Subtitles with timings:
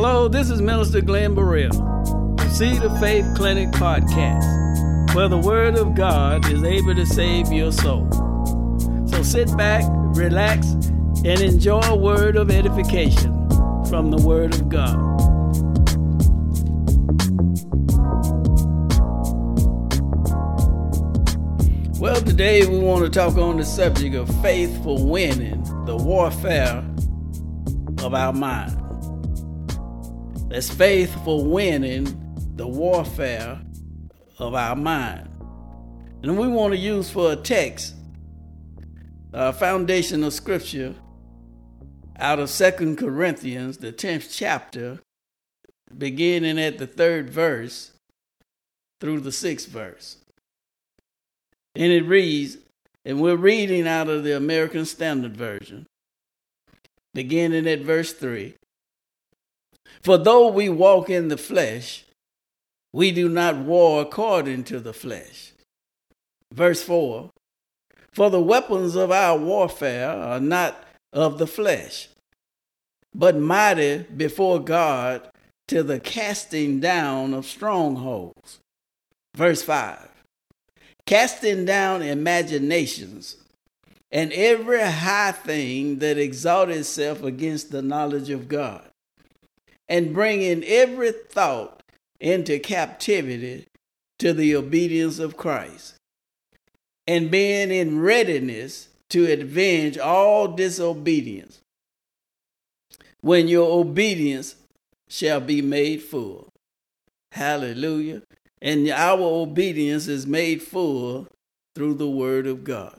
[0.00, 1.72] Hello, this is Minister Glenn Burrell,
[2.52, 7.72] Seed of Faith Clinic Podcast, where the Word of God is able to save your
[7.72, 8.08] soul.
[9.08, 9.82] So sit back,
[10.14, 10.70] relax,
[11.24, 13.32] and enjoy a word of edification
[13.86, 15.00] from the Word of God.
[21.98, 26.84] Well, today we want to talk on the subject of faith for winning the warfare
[28.04, 28.87] of our mind.
[30.48, 32.06] That's faith for winning
[32.56, 33.60] the warfare
[34.38, 35.28] of our mind.
[36.22, 37.94] And we want to use for a text
[39.34, 40.94] a foundation of scripture
[42.18, 45.00] out of Second Corinthians, the 10th chapter,
[45.96, 47.92] beginning at the third verse
[49.00, 50.16] through the sixth verse.
[51.74, 52.56] And it reads,
[53.04, 55.86] and we're reading out of the American Standard Version,
[57.12, 58.54] beginning at verse 3.
[60.02, 62.04] For though we walk in the flesh,
[62.92, 65.52] we do not war according to the flesh.
[66.52, 67.30] Verse 4
[68.12, 72.08] For the weapons of our warfare are not of the flesh,
[73.14, 75.28] but mighty before God
[75.68, 78.58] to the casting down of strongholds.
[79.36, 80.08] Verse 5
[81.06, 83.36] Casting down imaginations
[84.10, 88.88] and every high thing that exalts itself against the knowledge of God
[89.88, 91.82] and bringing every thought
[92.20, 93.66] into captivity
[94.18, 95.94] to the obedience of Christ,
[97.06, 101.60] and being in readiness to avenge all disobedience
[103.20, 104.56] when your obedience
[105.08, 106.48] shall be made full.
[107.32, 108.22] Hallelujah.
[108.60, 111.28] And our obedience is made full
[111.74, 112.98] through the word of God.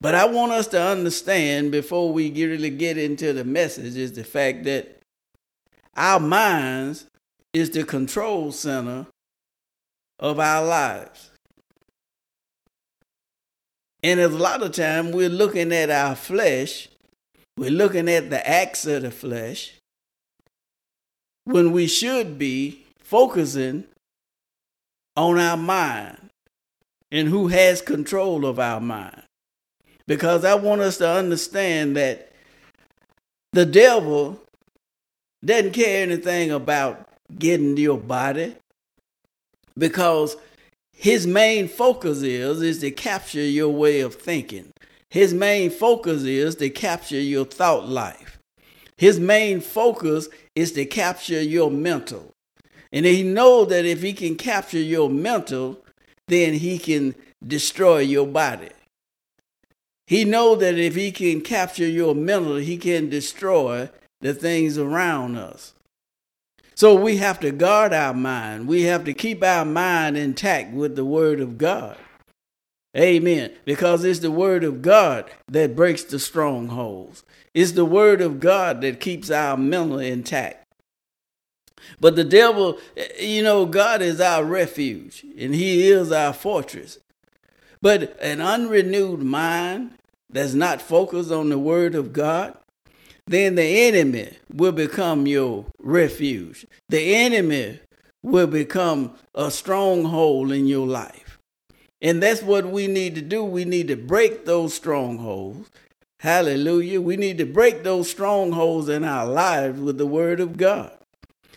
[0.00, 4.24] But I want us to understand before we really get into the message is the
[4.24, 5.01] fact that
[5.96, 7.06] our minds
[7.52, 9.06] is the control center
[10.18, 11.30] of our lives.
[14.02, 16.88] And a lot of time we're looking at our flesh,
[17.56, 19.74] we're looking at the acts of the flesh,
[21.44, 23.84] when we should be focusing
[25.16, 26.30] on our mind
[27.10, 29.22] and who has control of our mind.
[30.06, 32.32] Because I want us to understand that
[33.52, 34.41] the devil
[35.44, 37.08] doesn't care anything about
[37.38, 38.54] getting your body
[39.76, 40.36] because
[40.92, 44.72] his main focus is is to capture your way of thinking.
[45.10, 48.38] His main focus is to capture your thought life.
[48.96, 52.30] His main focus is to capture your mental.
[52.92, 55.78] And he knows that if he can capture your mental
[56.28, 57.14] then he can
[57.44, 58.70] destroy your body.
[60.06, 63.90] He knows that if he can capture your mental he can destroy
[64.22, 65.74] the things around us.
[66.74, 68.66] So we have to guard our mind.
[68.66, 71.98] We have to keep our mind intact with the Word of God.
[72.96, 73.52] Amen.
[73.64, 78.80] Because it's the Word of God that breaks the strongholds, it's the Word of God
[78.80, 80.64] that keeps our mental intact.
[82.00, 82.78] But the devil,
[83.20, 86.98] you know, God is our refuge and He is our fortress.
[87.80, 89.92] But an unrenewed mind
[90.30, 92.56] that's not focused on the Word of God,
[93.32, 96.66] then the enemy will become your refuge.
[96.88, 97.80] The enemy
[98.22, 101.38] will become a stronghold in your life.
[102.00, 103.44] And that's what we need to do.
[103.44, 105.70] We need to break those strongholds.
[106.18, 107.00] Hallelujah.
[107.00, 110.96] We need to break those strongholds in our lives with the word of God.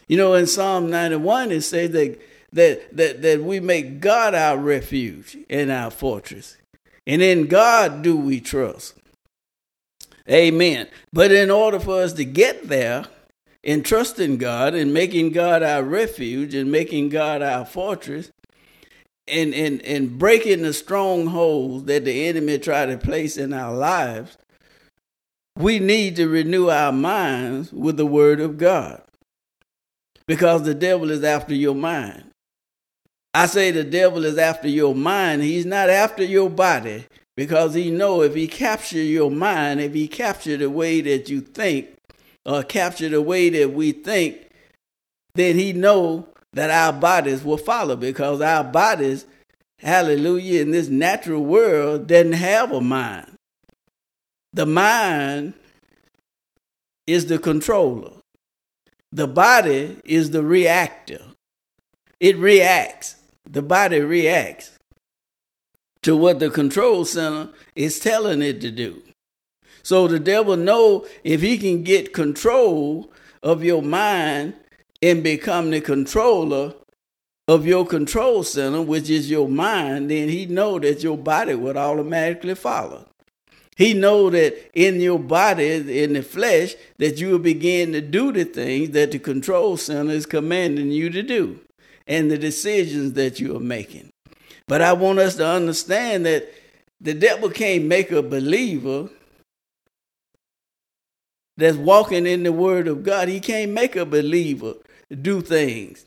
[0.08, 2.19] You know, in Psalm 91, it says that,
[2.53, 6.58] that, that, that we make God our refuge and our fortress.
[7.08, 8.96] And in God do we trust.
[10.30, 10.88] Amen.
[11.13, 13.06] But in order for us to get there
[13.63, 18.31] in trusting God and making God our refuge and making God our fortress
[19.28, 24.38] and, and, and breaking the strongholds that the enemy try to place in our lives,
[25.58, 29.02] we need to renew our minds with the word of God.
[30.28, 32.32] Because the devil is after your mind.
[33.34, 35.44] I say the devil is after your mind.
[35.44, 37.05] He's not after your body
[37.35, 41.41] because he know if he capture your mind, if he capture the way that you
[41.41, 41.90] think,
[42.46, 44.49] or capture the way that we think,
[45.34, 49.26] then he know that our bodies will follow because our bodies,
[49.79, 53.32] hallelujah, in this natural world doesn't have a mind.
[54.53, 55.53] The mind
[57.05, 58.14] is the controller.
[59.11, 61.22] The body is the reactor.
[62.22, 63.16] It reacts.
[63.49, 64.75] The body reacts
[66.05, 69.02] to what the control center is telling it to do.
[69.81, 73.11] So the devil know if he can get control
[73.41, 74.53] of your mind
[75.02, 76.75] and become the controller
[77.47, 81.75] of your control center, which is your mind, then he know that your body would
[81.75, 83.09] automatically follow.
[83.75, 88.31] He know that in your body, in the flesh, that you will begin to do
[88.31, 91.61] the things that the control center is commanding you to do
[92.05, 94.11] and the decisions that you are making.
[94.67, 96.52] But I want us to understand that
[97.00, 99.09] the devil can't make a believer
[101.58, 103.28] that's walking in the word of God.
[103.28, 104.73] He can't make a believer
[105.22, 106.06] do things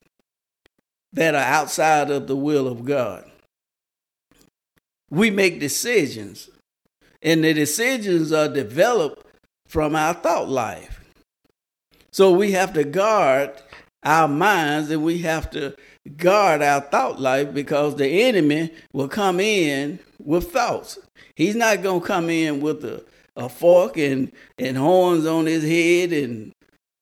[1.13, 3.31] that are outside of the will of God.
[5.11, 6.51] We make decisions,
[7.23, 9.25] and the decisions are developed
[9.67, 11.01] from our thought life.
[12.13, 13.53] So we have to guard
[14.03, 15.75] our minds and we have to
[16.17, 20.99] guard our thought life because the enemy will come in with thoughts.
[21.35, 23.05] He's not going to come in with a,
[23.37, 26.53] a fork and, and horns on his head and,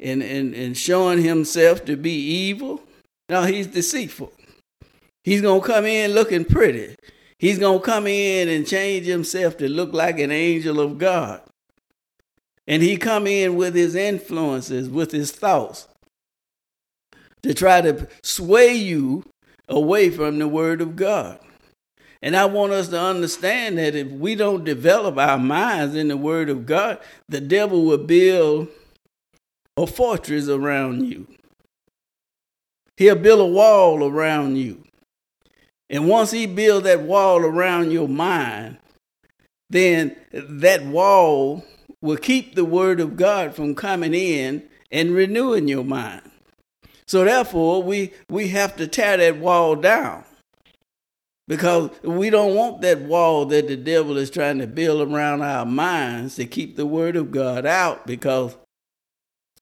[0.00, 2.82] and, and, and showing himself to be evil.
[3.28, 4.32] No, he's deceitful.
[5.24, 6.94] He's going to come in looking pretty.
[7.38, 11.42] He's going to come in and change himself to look like an angel of God.
[12.66, 15.88] And he come in with his influences, with his thoughts
[17.46, 19.24] to try to sway you
[19.68, 21.38] away from the word of God.
[22.22, 26.16] And I want us to understand that if we don't develop our minds in the
[26.16, 26.98] word of God,
[27.28, 28.68] the devil will build
[29.76, 31.26] a fortress around you.
[32.96, 34.82] He'll build a wall around you.
[35.90, 38.78] And once he builds that wall around your mind,
[39.68, 41.64] then that wall
[42.00, 46.25] will keep the word of God from coming in and renewing your mind.
[47.08, 50.24] So therefore, we, we have to tear that wall down
[51.48, 55.64] because we don't want that wall that the devil is trying to build around our
[55.64, 58.56] minds to keep the word of God out because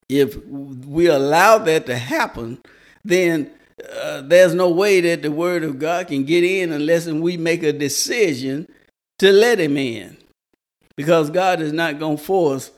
[0.09, 2.61] if we allow that to happen,
[3.05, 3.51] then
[3.93, 7.63] uh, there's no way that the word of God can get in unless we make
[7.63, 8.69] a decision
[9.19, 10.17] to let him in.
[10.97, 12.71] Because God is not going to force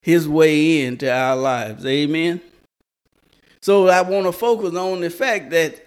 [0.00, 1.84] his way into our lives.
[1.84, 2.40] Amen.
[3.62, 5.86] So I want to focus on the fact that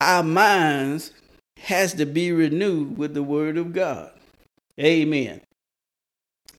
[0.00, 1.12] our minds
[1.58, 4.12] has to be renewed with the word of God.
[4.78, 5.40] Amen.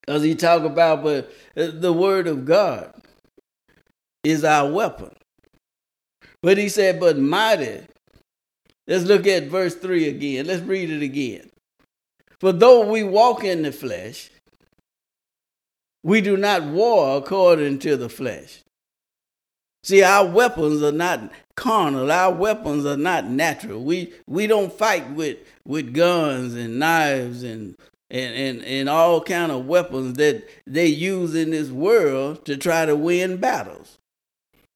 [0.07, 2.93] As he talk about, but uh, the word of God
[4.23, 5.11] is our weapon.
[6.41, 7.81] But he said, but mighty.
[8.87, 10.47] Let's look at verse 3 again.
[10.47, 11.49] Let's read it again.
[12.39, 14.29] For though we walk in the flesh,
[16.03, 18.61] we do not war according to the flesh.
[19.87, 22.11] See, our weapons are not carnal.
[22.11, 23.81] Our weapons are not natural.
[23.81, 27.73] We we don't fight with with guns and knives and
[28.11, 32.85] and, and, and all kind of weapons that they use in this world to try
[32.85, 33.97] to win battles.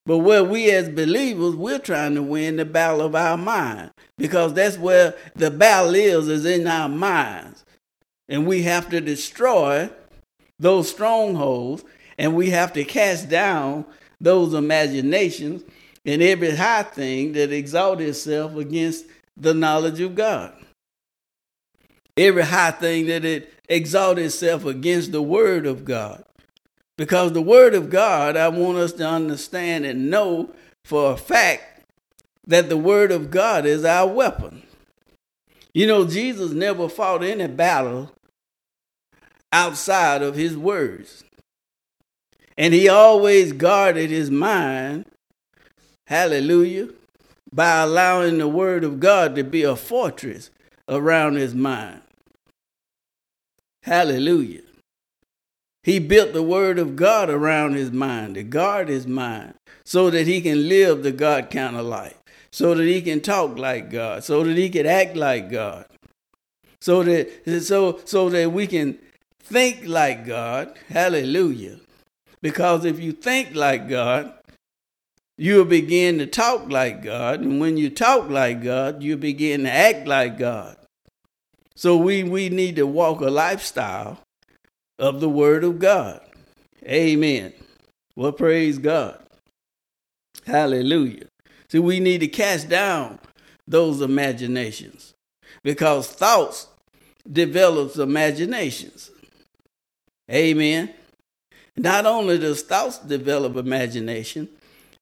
[0.05, 4.53] But where we as believers, we're trying to win the battle of our mind because
[4.53, 7.65] that's where the battle is, is in our minds.
[8.29, 9.89] And we have to destroy
[10.57, 11.83] those strongholds
[12.17, 13.83] and we have to cast down
[14.21, 15.63] those imaginations
[16.05, 20.53] and every high thing that exalts itself against the knowledge of God.
[22.17, 26.23] Every high thing that it exalts itself against the word of God.
[26.97, 30.53] Because the word of God, I want us to understand and know
[30.85, 31.83] for a fact
[32.45, 34.63] that the word of God is our weapon.
[35.73, 38.11] You know, Jesus never fought any battle
[39.53, 41.23] outside of his words.
[42.61, 45.05] And he always guarded his mind,
[46.05, 46.89] hallelujah,
[47.51, 50.51] by allowing the word of God to be a fortress
[50.87, 52.01] around his mind.
[53.81, 54.61] Hallelujah.
[55.81, 60.27] He built the word of God around his mind to guard his mind so that
[60.27, 62.19] he can live the God kind of life,
[62.51, 65.87] so that he can talk like God, so that he can act like God,
[66.79, 68.99] so that so so that we can
[69.39, 70.77] think like God.
[70.89, 71.79] Hallelujah.
[72.41, 74.33] Because if you think like God,
[75.37, 77.41] you'll begin to talk like God.
[77.41, 80.77] And when you talk like God, you begin to act like God.
[81.75, 84.19] So we, we need to walk a lifestyle
[84.99, 86.21] of the Word of God.
[86.85, 87.53] Amen.
[88.15, 89.19] Well, praise God.
[90.45, 91.25] Hallelujah.
[91.69, 93.19] See, we need to cast down
[93.67, 95.13] those imaginations
[95.63, 96.67] because thoughts
[97.31, 99.11] develops imaginations.
[100.29, 100.93] Amen.
[101.81, 104.47] Not only does thoughts develop imagination,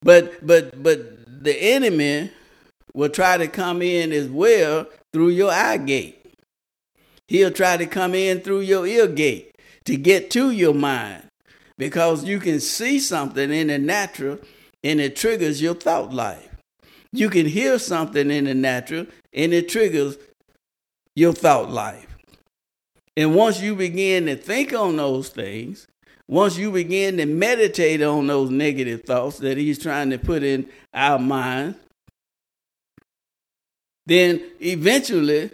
[0.02, 2.32] but but but the enemy
[2.94, 6.26] will try to come in as well through your eye gate.
[7.28, 11.24] He'll try to come in through your ear gate to get to your mind
[11.78, 14.40] because you can see something in the natural
[14.82, 16.56] and it triggers your thought life.
[17.12, 20.18] You can hear something in the natural and it triggers
[21.14, 22.08] your thought life.
[23.18, 25.89] And once you begin to think on those things,
[26.30, 30.70] once you begin to meditate on those negative thoughts that he's trying to put in
[30.94, 31.74] our mind,
[34.06, 35.50] then eventually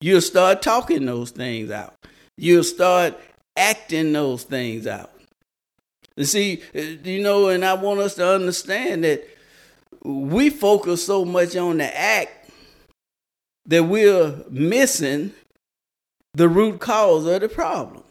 [0.00, 1.94] you'll start talking those things out.
[2.36, 3.16] You'll start
[3.56, 5.12] acting those things out.
[6.16, 9.24] And see, uh, you know, and I want us to understand that
[10.02, 12.50] we focus so much on the act
[13.66, 15.32] that we're missing
[16.34, 18.02] the root cause of the problem.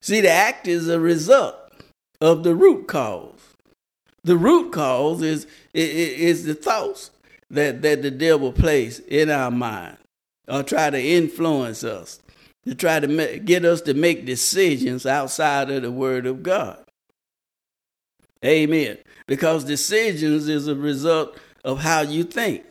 [0.00, 1.56] See, the act is a result
[2.20, 3.34] of the root cause.
[4.24, 7.10] The root cause is is the thoughts
[7.50, 9.96] that, that the devil places in our mind
[10.46, 12.20] or try to influence us
[12.66, 16.84] to try to get us to make decisions outside of the Word of God.
[18.44, 18.98] Amen.
[19.26, 22.64] Because decisions is a result of how you think.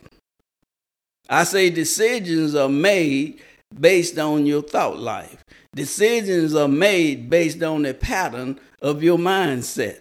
[1.28, 3.40] I say decisions are made
[3.78, 5.44] based on your thought life.
[5.74, 9.98] Decisions are made based on the pattern of your mindset.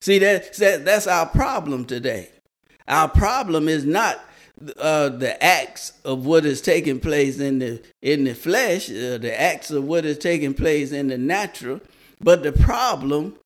[0.00, 2.30] See, that, that that's our problem today.
[2.86, 4.20] Our problem is not
[4.78, 9.34] uh, the acts of what is taking place in the in the flesh, uh, the
[9.38, 11.80] acts of what is taking place in the natural,
[12.20, 13.36] but the problem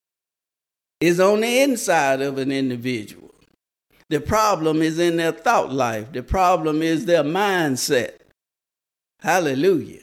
[1.01, 3.35] is on the inside of an individual.
[4.09, 6.13] The problem is in their thought life.
[6.13, 8.19] The problem is their mindset.
[9.21, 10.02] Hallelujah.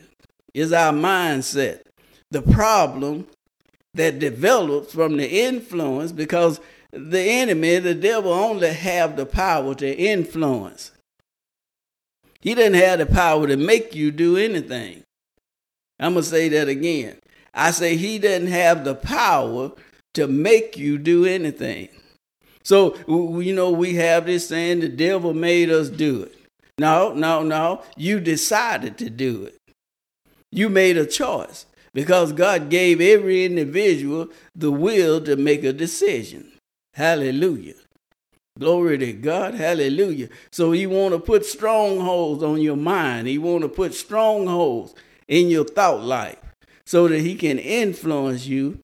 [0.54, 1.82] Is our mindset.
[2.32, 3.28] The problem
[3.94, 6.60] that develops from the influence because
[6.92, 10.92] the enemy, the devil, only have the power to influence.
[12.42, 15.04] He doesn't have the power to make you do anything.
[16.00, 17.18] I'm going to say that again.
[17.54, 19.72] I say he doesn't have the power
[20.14, 21.90] to make you do anything.
[22.64, 26.36] So, you know, we have this saying the devil made us do it.
[26.78, 27.84] No, no, no.
[27.98, 29.59] You decided to do it.
[30.52, 36.52] You made a choice because God gave every individual the will to make a decision.
[36.94, 37.76] Hallelujah.
[38.60, 39.54] Glory to God.
[39.54, 40.30] Hallelujah.
[40.52, 43.28] So he want to put strongholds on your mind.
[43.28, 44.94] He want to put strongholds
[45.28, 46.38] in your thought life
[46.86, 48.80] so that he can influence you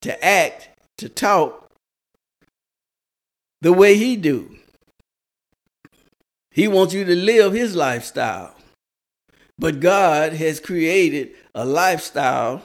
[0.00, 1.70] to act, to talk
[3.60, 4.56] the way he do.
[6.50, 8.54] He wants you to live his lifestyle.
[9.60, 12.62] But God has created a lifestyle,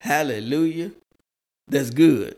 [0.00, 0.90] hallelujah,
[1.68, 2.34] that's good.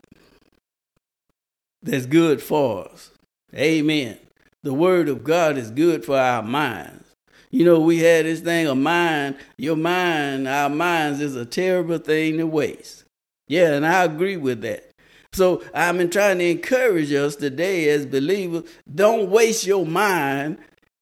[1.81, 3.11] That's good for us.
[3.55, 4.17] Amen.
[4.61, 7.05] The word of God is good for our minds.
[7.49, 9.37] You know, we had this thing of mind.
[9.57, 13.05] Your mind, our minds is a terrible thing to waste.
[13.47, 14.91] Yeah, and I agree with that.
[15.31, 20.57] So I've been trying to encourage us today as believers don't waste your mind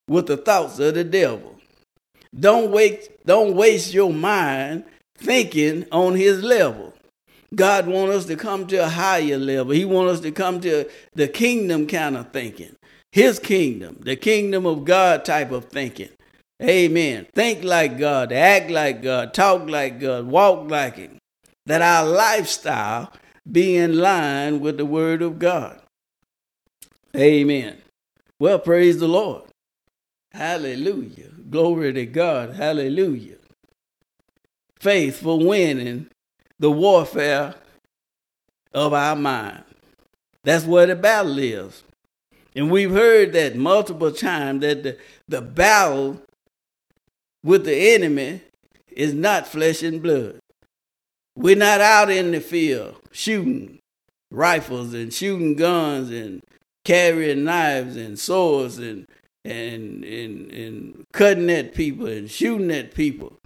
[0.08, 1.56] with the thoughts of the devil.
[2.38, 4.86] Don't wait, don't waste your mind
[5.18, 6.94] thinking on his level.
[7.54, 9.74] God wants us to come to a higher level.
[9.74, 12.76] He wants us to come to the kingdom kind of thinking.
[13.12, 16.10] His kingdom, the kingdom of God type of thinking.
[16.64, 17.28] Amen.
[17.34, 21.18] Think like God, act like God, talk like God, walk like Him.
[21.66, 23.12] That our lifestyle
[23.52, 25.82] be in line with the Word of God.
[27.16, 27.78] Amen.
[28.40, 29.44] Well, praise the Lord.
[30.32, 31.32] Hallelujah.
[31.52, 32.56] Glory to God.
[32.56, 33.36] Hallelujah.
[34.80, 36.08] Faith for winning
[36.58, 37.56] the warfare
[38.74, 39.64] of our mind.
[40.44, 41.84] That's where the battle is.
[42.56, 46.22] And we've heard that multiple times that the, the battle
[47.44, 48.42] with the enemy
[48.90, 50.40] is not flesh and blood.
[51.36, 53.80] We're not out in the field shooting
[54.32, 56.42] rifles and shooting guns and
[56.86, 59.06] carrying knives and swords and
[59.46, 63.38] and and, and cutting at people and shooting at people.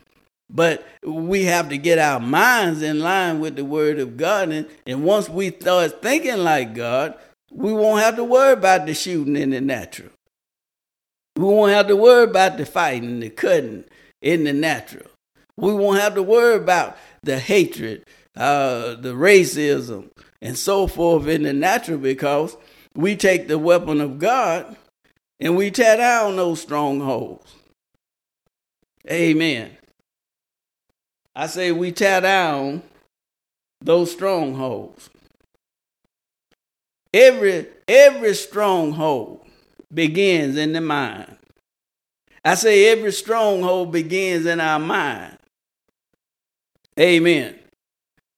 [0.49, 4.49] But we have to get our minds in line with the word of God.
[4.49, 7.15] And, and once we start thinking like God,
[7.51, 10.09] we won't have to worry about the shooting in the natural.
[11.35, 13.85] We won't have to worry about the fighting, the cutting
[14.21, 15.07] in the natural.
[15.57, 18.05] We won't have to worry about the hatred,
[18.37, 20.11] uh, the racism,
[20.41, 22.55] and so forth in the natural because
[22.93, 24.75] we take the weapon of God
[25.39, 27.53] and we tear down those strongholds.
[29.09, 29.77] Amen.
[31.35, 32.81] I say we tear down
[33.81, 35.09] those strongholds.
[37.13, 39.45] Every every stronghold
[39.93, 41.37] begins in the mind.
[42.43, 45.37] I say every stronghold begins in our mind.
[46.99, 47.59] Amen.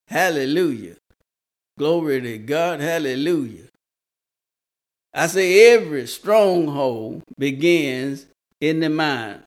[0.08, 0.96] Hallelujah.
[1.78, 2.80] Glory to God.
[2.80, 3.67] Hallelujah.
[5.18, 8.26] I say every stronghold begins
[8.60, 9.42] in the mind.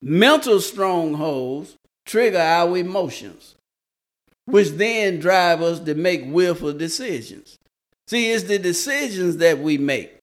[0.00, 3.54] Mental strongholds trigger our emotions,
[4.46, 7.58] which then drive us to make willful decisions.
[8.06, 10.20] See, it's the decisions that we make.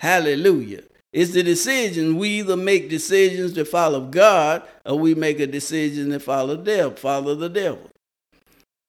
[0.00, 0.82] Hallelujah.
[1.12, 2.18] It's the decision.
[2.18, 6.64] We either make decisions to follow God or we make a decision to follow the
[6.64, 7.90] devil, follow the devil.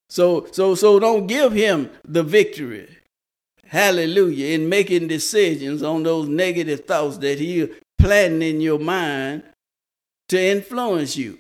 [0.10, 2.90] So so so don't give him the victory.
[3.74, 4.54] Hallelujah.
[4.54, 9.42] In making decisions on those negative thoughts that He's planting in your mind
[10.30, 11.40] to influence you.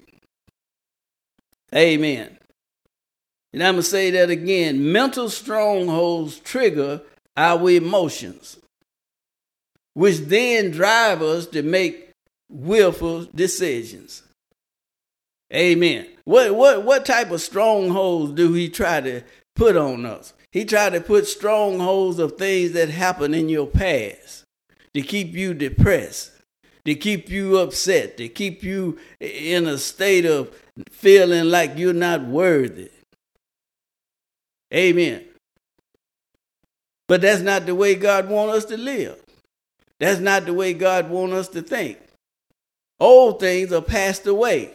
[1.75, 2.36] Amen.
[3.54, 4.92] And I'm going to say that again.
[4.92, 7.02] Mental strongholds trigger
[7.38, 8.58] our emotions,
[9.94, 12.10] which then drive us to make
[12.50, 14.24] willful decisions.
[15.54, 16.08] Amen.
[16.25, 19.22] What, what, what type of strongholds do he try to
[19.56, 20.34] put on us?
[20.53, 24.43] He tried to put strongholds of things that happened in your past
[24.93, 26.31] to keep you depressed,
[26.86, 30.55] to keep you upset, to keep you in a state of
[30.91, 32.91] feeling like you're not worthy.
[34.72, 35.25] Amen.
[37.07, 39.19] But that's not the way God wants us to live.
[40.00, 41.98] That's not the way God wants us to think.
[43.00, 44.69] Old things are passed away,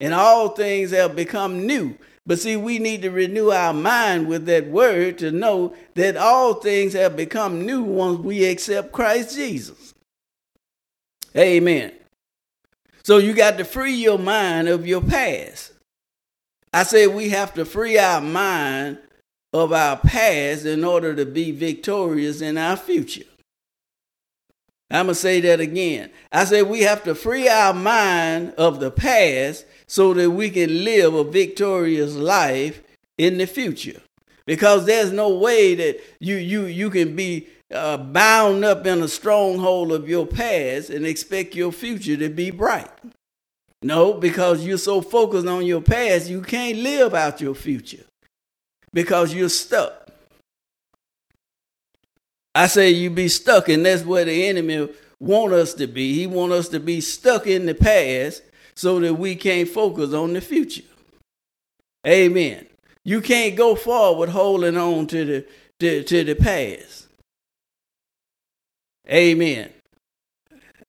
[0.00, 1.94] and all things have become new.
[2.30, 6.54] But see, we need to renew our mind with that word to know that all
[6.54, 9.94] things have become new once we accept Christ Jesus.
[11.36, 11.90] Amen.
[13.02, 15.72] So you got to free your mind of your past.
[16.72, 18.98] I say we have to free our mind
[19.52, 23.24] of our past in order to be victorious in our future.
[24.88, 26.10] I'm going to say that again.
[26.30, 30.84] I say we have to free our mind of the past so that we can
[30.84, 32.80] live a victorious life
[33.18, 34.00] in the future.
[34.46, 39.08] Because there's no way that you you you can be uh, bound up in a
[39.08, 42.88] stronghold of your past and expect your future to be bright.
[43.82, 48.04] No, because you're so focused on your past, you can't live out your future
[48.92, 50.08] because you're stuck.
[52.54, 54.88] I say you be stuck, and that's where the enemy
[55.18, 56.14] want us to be.
[56.14, 58.42] He want us to be stuck in the past
[58.80, 60.82] so that we can't focus on the future.
[62.06, 62.66] Amen.
[63.04, 65.46] You can't go forward holding on to the
[65.80, 67.08] to, to the past.
[69.06, 69.70] Amen.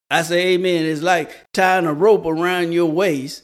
[0.10, 0.86] I say amen.
[0.86, 3.44] It's like tying a rope around your waist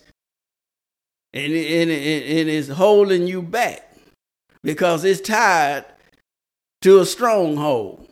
[1.34, 3.96] and, and, and, it's holding you back
[4.64, 5.84] because it's tied
[6.84, 8.08] to a stronghold.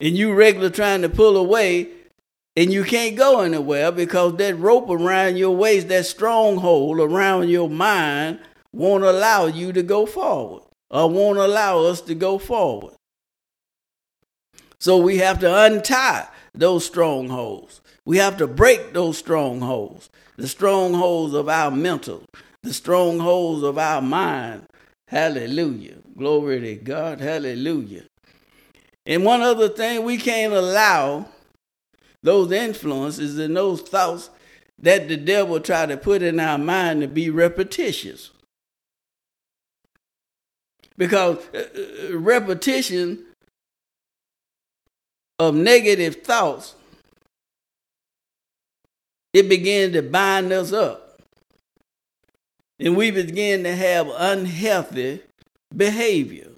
[0.00, 1.88] And you regular trying to pull away
[2.60, 7.70] and you can't go anywhere because that rope around your waist, that stronghold around your
[7.70, 8.38] mind,
[8.70, 12.92] won't allow you to go forward or won't allow us to go forward.
[14.78, 17.80] So we have to untie those strongholds.
[18.04, 22.24] We have to break those strongholds, the strongholds of our mental,
[22.62, 24.66] the strongholds of our mind.
[25.08, 25.96] Hallelujah.
[26.14, 27.20] Glory to God.
[27.20, 28.04] Hallelujah.
[29.06, 31.26] And one other thing, we can't allow
[32.22, 34.30] those influences and those thoughts
[34.78, 38.30] that the devil try to put in our mind to be repetitious.
[40.96, 41.66] Because uh,
[42.12, 43.24] uh repetition
[45.38, 46.74] of negative thoughts,
[49.32, 51.18] it began to bind us up.
[52.78, 55.20] And we began to have unhealthy
[55.74, 56.48] behavior.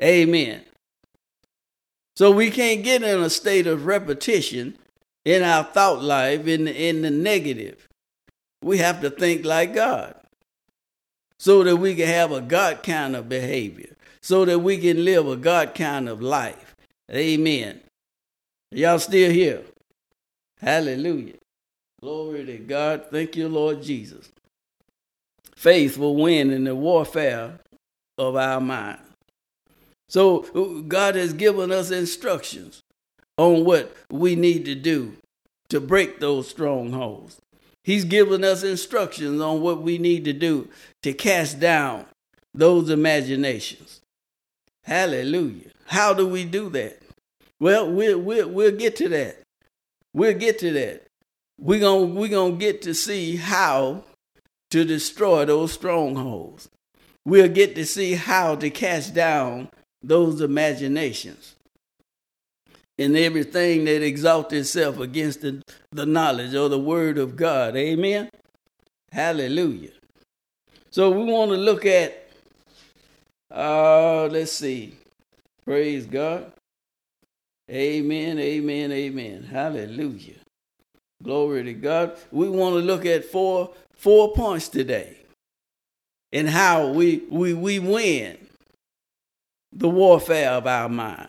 [0.00, 0.62] Amen.
[2.18, 4.76] So we can't get in a state of repetition
[5.24, 7.86] in our thought life in the, in the negative.
[8.60, 10.16] We have to think like God
[11.38, 15.28] so that we can have a God kind of behavior so that we can live
[15.28, 16.74] a God kind of life.
[17.08, 17.78] Amen.
[18.72, 19.62] Y'all still here?
[20.60, 21.36] Hallelujah.
[22.00, 23.04] Glory to God.
[23.12, 24.28] Thank you, Lord Jesus.
[25.54, 27.60] Faith will win in the warfare
[28.18, 29.07] of our mind.
[30.08, 32.82] So, God has given us instructions
[33.36, 35.16] on what we need to do
[35.68, 37.40] to break those strongholds.
[37.84, 40.68] He's given us instructions on what we need to do
[41.02, 42.06] to cast down
[42.54, 44.00] those imaginations.
[44.84, 45.70] Hallelujah.
[45.86, 47.00] How do we do that?
[47.60, 49.42] Well, we'll, we'll, we'll get to that.
[50.14, 51.06] We'll get to that.
[51.60, 54.04] We're going we're gonna get to see how
[54.70, 56.68] to destroy those strongholds.
[57.24, 59.68] We'll get to see how to cast down
[60.02, 61.54] those imaginations
[62.98, 67.76] and everything that exalts itself against the, the knowledge or the word of God.
[67.76, 68.28] Amen.
[69.12, 69.92] Hallelujah.
[70.90, 72.28] So we want to look at,
[73.54, 74.94] uh, let's see.
[75.64, 76.52] Praise God.
[77.70, 79.42] Amen, amen, amen.
[79.42, 80.36] Hallelujah.
[81.22, 82.16] Glory to God.
[82.30, 85.18] We want to look at four four points today
[86.32, 88.38] and how we we we win
[89.72, 91.28] the warfare of our mind.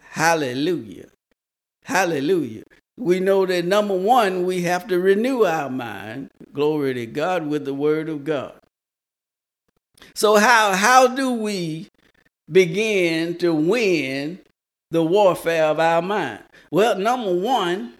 [0.00, 1.08] Hallelujah.
[1.84, 2.62] Hallelujah.
[2.96, 7.64] We know that number one, we have to renew our mind, glory to God, with
[7.64, 8.54] the word of God.
[10.14, 11.88] So how how do we
[12.50, 14.38] begin to win
[14.90, 16.42] the warfare of our mind?
[16.70, 17.94] Well, number one,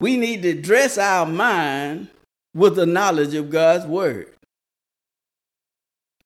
[0.00, 2.08] we need to dress our mind
[2.54, 4.34] with the knowledge of God's word.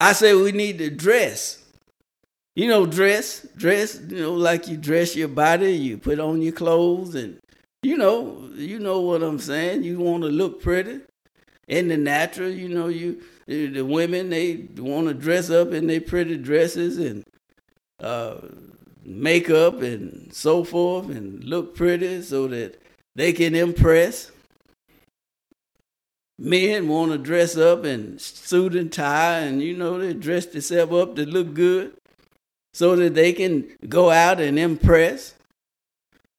[0.00, 1.62] I say we need to dress.
[2.56, 6.54] You know, dress, dress, you know, like you dress your body, you put on your
[6.54, 7.38] clothes and
[7.82, 9.84] you know, you know what I'm saying.
[9.84, 11.00] You want to look pretty
[11.68, 12.48] in the natural.
[12.48, 17.24] You know, you the women they want to dress up in their pretty dresses and
[18.00, 18.38] uh,
[19.04, 22.80] makeup and so forth and look pretty so that
[23.14, 24.32] they can impress.
[26.38, 30.92] Men want to dress up in suit and tie, and you know they dress themselves
[30.92, 31.94] up to look good,
[32.76, 35.34] so that they can go out and impress.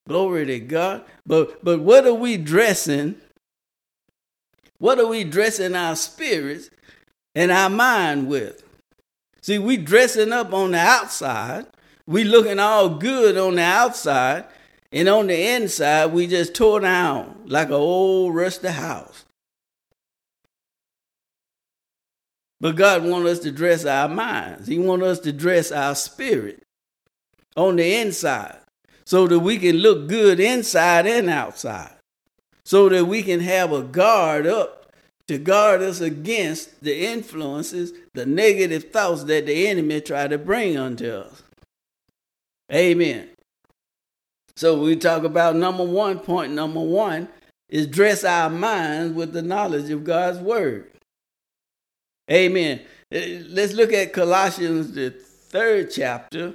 [0.08, 1.04] Glory to God.
[1.26, 3.16] But but what are we dressing?
[4.78, 6.70] What are we dressing our spirits
[7.34, 8.64] and our mind with?
[9.42, 11.66] See, we dressing up on the outside.
[12.06, 14.46] We looking all good on the outside.
[14.92, 19.26] And on the inside, we just tore down like an old rusty house.
[22.60, 24.68] But God wants us to dress our minds.
[24.68, 26.64] He wants us to dress our spirit
[27.56, 28.60] on the inside
[29.06, 31.94] so that we can look good inside and outside,
[32.66, 34.92] so that we can have a guard up
[35.28, 40.78] to guard us against the influences, the negative thoughts that the enemy try to bring
[40.78, 41.44] unto us.
[42.74, 43.30] Amen.
[44.56, 47.30] So we talk about number one, point number one
[47.70, 50.92] is dress our minds with the knowledge of God's word.
[52.30, 52.82] Amen.
[53.12, 56.54] Eh, let's look at Colossians, the third chapter,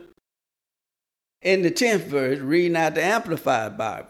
[1.40, 4.08] in the 10th verse, reading out the Amplified Bible.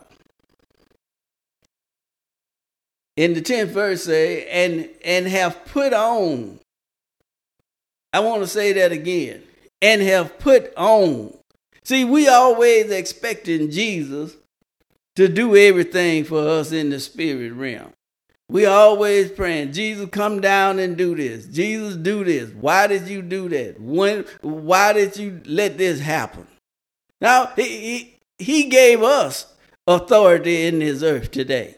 [3.16, 6.58] In the 10th verse say, and and have put on.
[8.12, 9.42] I want to say that again.
[9.80, 11.36] And have put on.
[11.84, 14.36] See, we always expecting Jesus
[15.16, 17.92] to do everything for us in the spirit realm.
[18.52, 21.46] We always praying, Jesus, come down and do this.
[21.46, 22.50] Jesus, do this.
[22.50, 23.80] Why did you do that?
[23.80, 24.26] When?
[24.42, 26.46] Why did you let this happen?
[27.18, 29.46] Now, he, he, he gave us
[29.86, 31.76] authority in this earth today.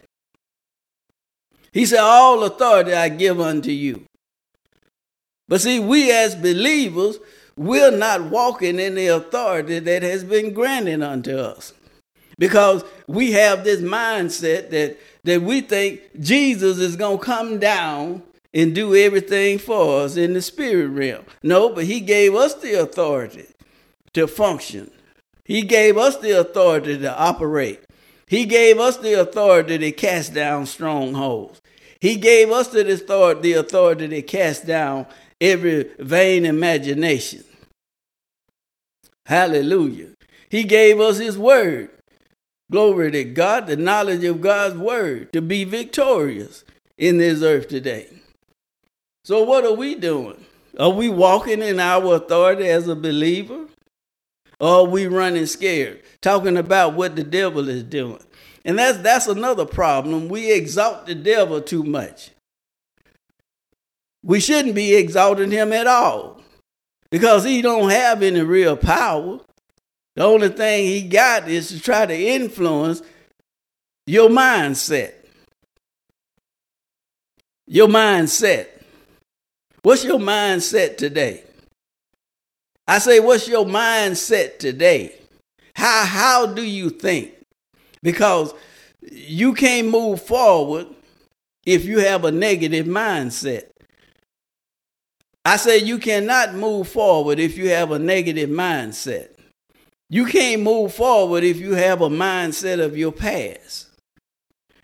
[1.70, 4.02] He said, All authority I give unto you.
[5.46, 7.20] But see, we as believers,
[7.56, 11.72] we're not walking in the authority that has been granted unto us.
[12.36, 18.22] Because we have this mindset that, that we think Jesus is going to come down
[18.52, 21.24] and do everything for us in the spirit realm.
[21.42, 23.46] No, but he gave us the authority
[24.12, 24.90] to function.
[25.44, 27.80] He gave us the authority to operate.
[28.26, 31.60] He gave us the authority to cast down strongholds.
[32.00, 35.06] He gave us the authority, the authority to cast down
[35.40, 37.44] every vain imagination.
[39.26, 40.10] Hallelujah.
[40.48, 41.90] He gave us his word.
[42.70, 46.64] Glory to God, the knowledge of God's word to be victorious
[46.96, 48.08] in this earth today.
[49.24, 50.44] So, what are we doing?
[50.78, 53.66] Are we walking in our authority as a believer?
[54.60, 58.20] Or are we running scared, talking about what the devil is doing.
[58.64, 60.28] And that's that's another problem.
[60.28, 62.30] We exalt the devil too much.
[64.22, 66.40] We shouldn't be exalting him at all.
[67.10, 69.40] Because he don't have any real power.
[70.16, 73.02] The only thing he got is to try to influence
[74.06, 75.12] your mindset.
[77.66, 78.68] Your mindset.
[79.82, 81.44] What's your mindset today?
[82.86, 85.14] I say, what's your mindset today?
[85.74, 87.32] How, how do you think?
[88.02, 88.54] Because
[89.10, 90.86] you can't move forward
[91.66, 93.64] if you have a negative mindset.
[95.44, 99.33] I say you cannot move forward if you have a negative mindset.
[100.14, 103.88] You can't move forward if you have a mindset of your past.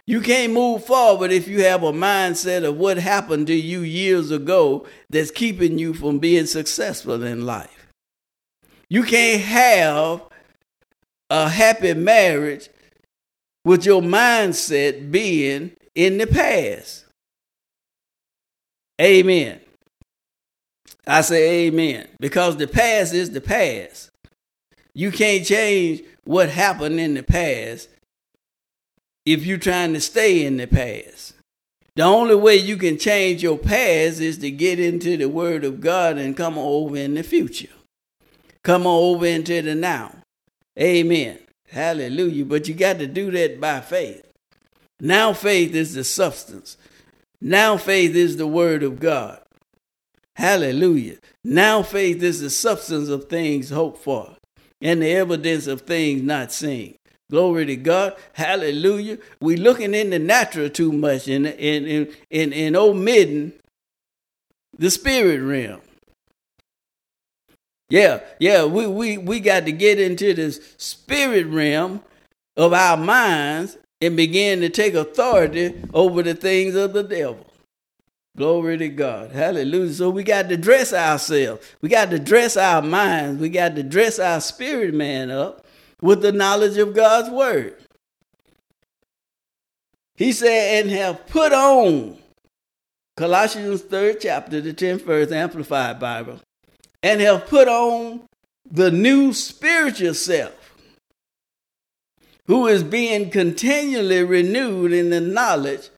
[0.05, 4.33] You can't move forward if you have a mindset of what happened to you years
[4.33, 7.87] ago that's keeping you from being successful in life.
[8.89, 10.23] You can't have
[11.31, 12.69] a happy marriage
[13.65, 17.05] with your mindset being in the past.
[19.01, 19.61] Amen.
[21.07, 22.09] I say amen.
[22.19, 24.10] Because the past is the past.
[25.01, 27.89] You can't change what happened in the past
[29.25, 31.33] if you're trying to stay in the past.
[31.97, 35.81] The only way you can change your past is to get into the Word of
[35.81, 37.71] God and come over in the future.
[38.63, 40.17] Come over into the now.
[40.79, 41.39] Amen.
[41.71, 42.45] Hallelujah.
[42.45, 44.31] But you got to do that by faith.
[45.01, 46.77] Now faith is the substance.
[47.41, 49.41] Now faith is the Word of God.
[50.37, 51.17] Hallelujah.
[51.43, 54.37] Now faith is the substance of things hoped for
[54.81, 56.97] and the evidence of things not seen.
[57.31, 58.17] Glory to God.
[58.33, 59.19] Hallelujah.
[59.41, 63.53] We looking in the natural too much and in in in, in omitting
[64.77, 65.81] the spirit realm.
[67.91, 72.03] Yeah, yeah, we, we, we got to get into this spirit realm
[72.57, 77.50] of our minds and begin to take authority over the things of the devil.
[78.37, 79.33] Glory to God.
[79.33, 79.93] Hallelujah.
[79.93, 81.67] So we got to dress ourselves.
[81.81, 83.41] We got to dress our minds.
[83.41, 85.67] We got to dress our spirit man up
[86.01, 87.77] with the knowledge of God's word.
[90.15, 92.19] He said, and have put on
[93.17, 96.41] Colossians 3rd chapter, the 10th verse, Amplified Bible,
[97.03, 98.23] and have put on
[98.71, 100.75] the new spiritual self,
[102.47, 105.89] who is being continually renewed in the knowledge,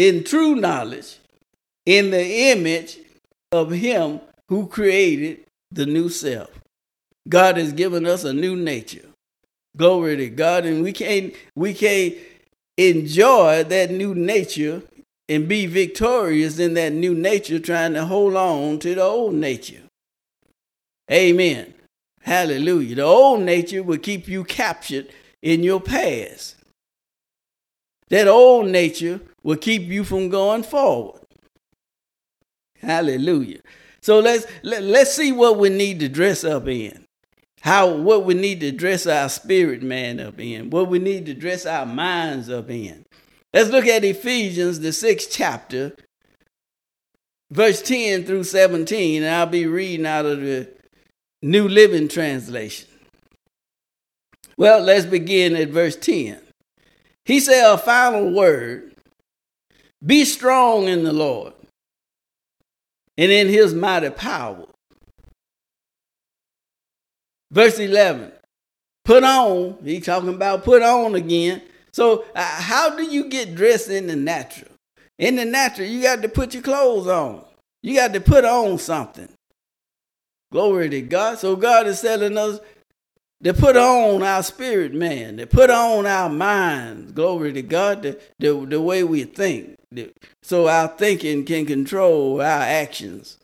[0.00, 1.18] in true knowledge,
[1.84, 2.96] in the image
[3.52, 6.48] of Him who created the new self.
[7.28, 9.04] God has given us a new nature.
[9.76, 10.64] Glory to God.
[10.64, 12.14] And we can't we can't
[12.78, 14.82] enjoy that new nature
[15.28, 19.82] and be victorious in that new nature trying to hold on to the old nature.
[21.12, 21.74] Amen.
[22.22, 22.94] Hallelujah.
[22.94, 25.10] The old nature will keep you captured
[25.42, 26.56] in your past.
[28.08, 31.22] That old nature will keep you from going forward.
[32.80, 33.60] Hallelujah.
[34.02, 37.04] So let's let, let's see what we need to dress up in
[37.60, 41.34] how what we need to dress our spirit man up in, what we need to
[41.34, 43.04] dress our minds up in.
[43.52, 45.94] Let's look at Ephesians, the sixth chapter,
[47.50, 50.68] verse 10 through 17, and I'll be reading out of the
[51.42, 52.88] New Living Translation.
[54.56, 56.38] Well, let's begin at verse 10.
[57.24, 58.89] He said, A final word
[60.04, 61.52] be strong in the Lord
[63.18, 64.66] and in his mighty power.
[67.50, 68.32] Verse 11.
[69.04, 71.62] Put on, he talking about put on again.
[71.92, 74.70] So, uh, how do you get dressed in the natural?
[75.18, 77.44] In the natural, you got to put your clothes on.
[77.82, 79.28] You got to put on something.
[80.52, 81.38] Glory to God.
[81.38, 82.60] So, God is telling us
[83.42, 87.12] to put on our spirit man, to put on our minds.
[87.12, 89.76] Glory to God, the, the, the way we think.
[90.42, 93.38] So, our thinking can control our actions.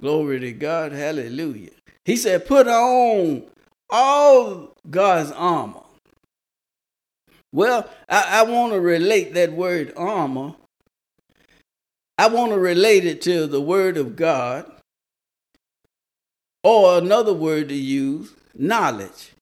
[0.00, 0.92] Glory to God.
[0.92, 1.70] Hallelujah.
[2.04, 3.44] He said, put on
[3.88, 5.80] all God's armor.
[7.52, 10.54] Well, I, I want to relate that word armor.
[12.18, 14.70] I want to relate it to the word of God,
[16.62, 19.32] or another word to use, knowledge.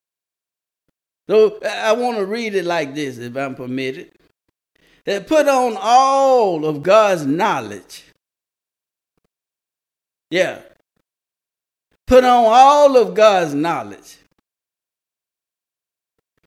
[1.29, 4.11] So I want to read it like this, if I'm permitted.
[5.05, 8.05] That put on all of God's knowledge.
[10.31, 10.61] Yeah,
[12.12, 14.18] Put on all of God's knowledge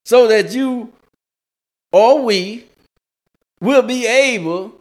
[0.04, 0.94] so that you
[1.92, 2.66] or we
[3.60, 4.74] will be able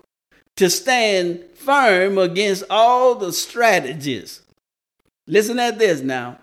[0.57, 4.42] to stand firm against all the strategies.
[5.27, 6.38] Listen at this now.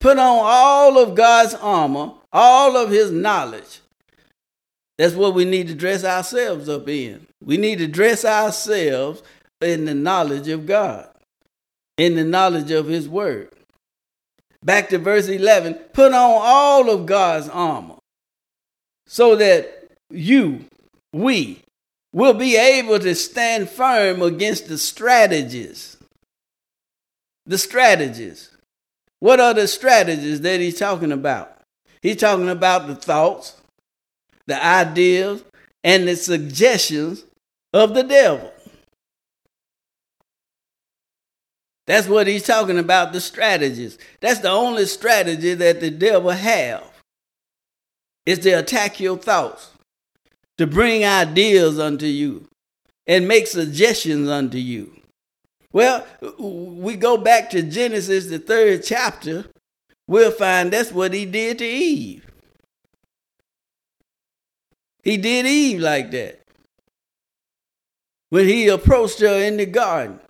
[0.00, 3.80] Put on all of God's armor, all of his knowledge.
[4.96, 7.26] That's what we need to dress ourselves up in.
[7.42, 9.22] We need to dress ourselves
[9.60, 11.08] in the knowledge of God
[11.98, 13.50] in the knowledge of his word.
[14.64, 17.96] Back to verse 11 put on all of God's armor
[19.06, 20.64] so that you,
[21.12, 21.60] we,
[22.12, 25.96] will be able to stand firm against the strategies.
[27.46, 28.50] The strategies.
[29.20, 31.60] What are the strategies that he's talking about?
[32.02, 33.60] He's talking about the thoughts,
[34.46, 35.42] the ideas,
[35.82, 37.24] and the suggestions
[37.72, 38.52] of the devil.
[41.86, 43.98] That's what he's talking about, the strategies.
[44.20, 46.84] That's the only strategy that the devil have.
[48.26, 49.70] Is to attack your thoughts,
[50.58, 52.46] to bring ideas unto you,
[53.06, 55.00] and make suggestions unto you.
[55.72, 56.06] Well,
[56.38, 59.46] we go back to Genesis, the third chapter,
[60.06, 62.26] we'll find that's what he did to Eve.
[65.02, 66.40] He did Eve like that.
[68.30, 70.20] when he approached her in the garden,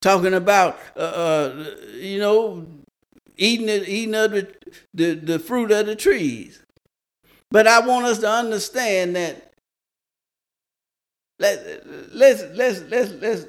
[0.00, 2.66] talking about, uh, uh, you know,
[3.36, 4.48] eating it, eating of the,
[4.94, 6.62] the, the fruit of the trees.
[7.50, 9.49] But I want us to understand that
[11.40, 13.46] let let's let's let's let's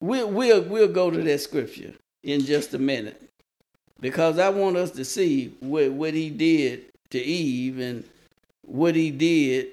[0.00, 3.20] we'll we'll we'll go to that scripture in just a minute
[4.00, 8.04] because I want us to see what what he did to Eve and
[8.62, 9.68] what he did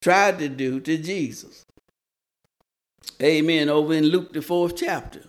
[0.00, 1.64] tried to do to Jesus.
[3.20, 3.68] Amen.
[3.68, 5.24] Over in Luke the fourth chapter.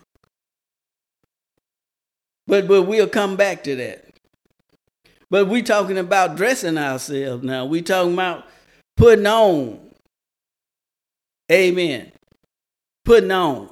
[2.46, 4.06] But but we'll come back to that.
[5.32, 7.66] But we talking about dressing ourselves now.
[7.66, 8.46] We talking about
[8.96, 9.89] putting on.
[11.52, 12.12] Amen.
[13.06, 13.70] Putting on.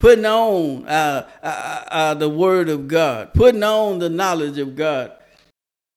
[0.00, 3.34] Putting on uh, uh, uh, the word of God.
[3.34, 5.12] Putting on the knowledge of God.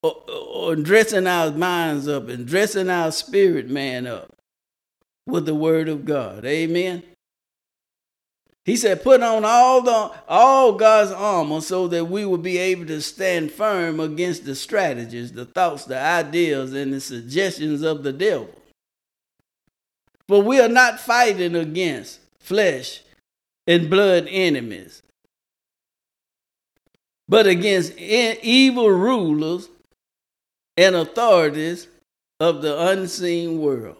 [0.03, 4.31] Or, or dressing our minds up and dressing our spirit man up
[5.25, 6.45] with the word of God.
[6.45, 7.03] Amen.
[8.63, 12.85] He said, put on all the all God's armor so that we will be able
[12.87, 18.11] to stand firm against the strategies, the thoughts, the ideas, and the suggestions of the
[18.11, 18.49] devil.
[20.27, 23.01] For we are not fighting against flesh
[23.65, 25.01] and blood enemies,
[27.27, 29.69] but against evil rulers
[30.75, 31.87] and authorities
[32.39, 33.97] of the unseen world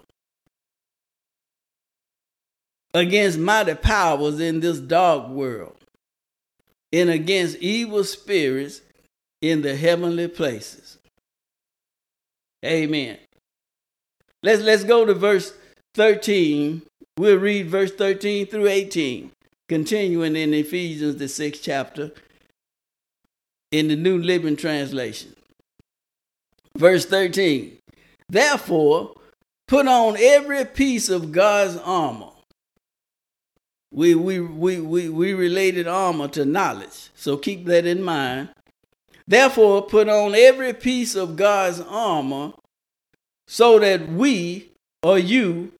[2.93, 5.75] against mighty powers in this dark world
[6.91, 8.81] and against evil spirits
[9.41, 10.97] in the heavenly places.
[12.65, 13.17] Amen.
[14.41, 15.53] Let's let's go to verse
[15.97, 16.83] 13.
[17.17, 19.31] We'll read verse 13 through 18,
[19.67, 22.11] continuing in Ephesians the sixth chapter
[23.71, 25.35] in the New Living Translation.
[26.77, 27.77] Verse 13.
[28.29, 29.15] Therefore,
[29.67, 32.29] put on every piece of God's armor
[33.91, 37.09] we, we, we, we, we related armor to knowledge.
[37.15, 38.49] So keep that in mind.
[39.27, 42.53] Therefore, put on every piece of God's armor
[43.47, 44.69] so that we
[45.01, 45.71] or you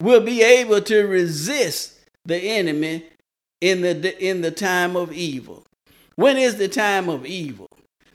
[0.00, 3.04] will be able to resist the enemy
[3.60, 5.64] in the, in the time of evil.
[6.16, 7.68] When is the time of evil?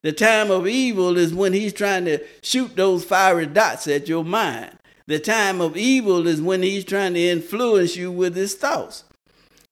[0.03, 4.25] The time of evil is when he's trying to shoot those fiery dots at your
[4.25, 4.77] mind.
[5.07, 9.03] The time of evil is when he's trying to influence you with his thoughts.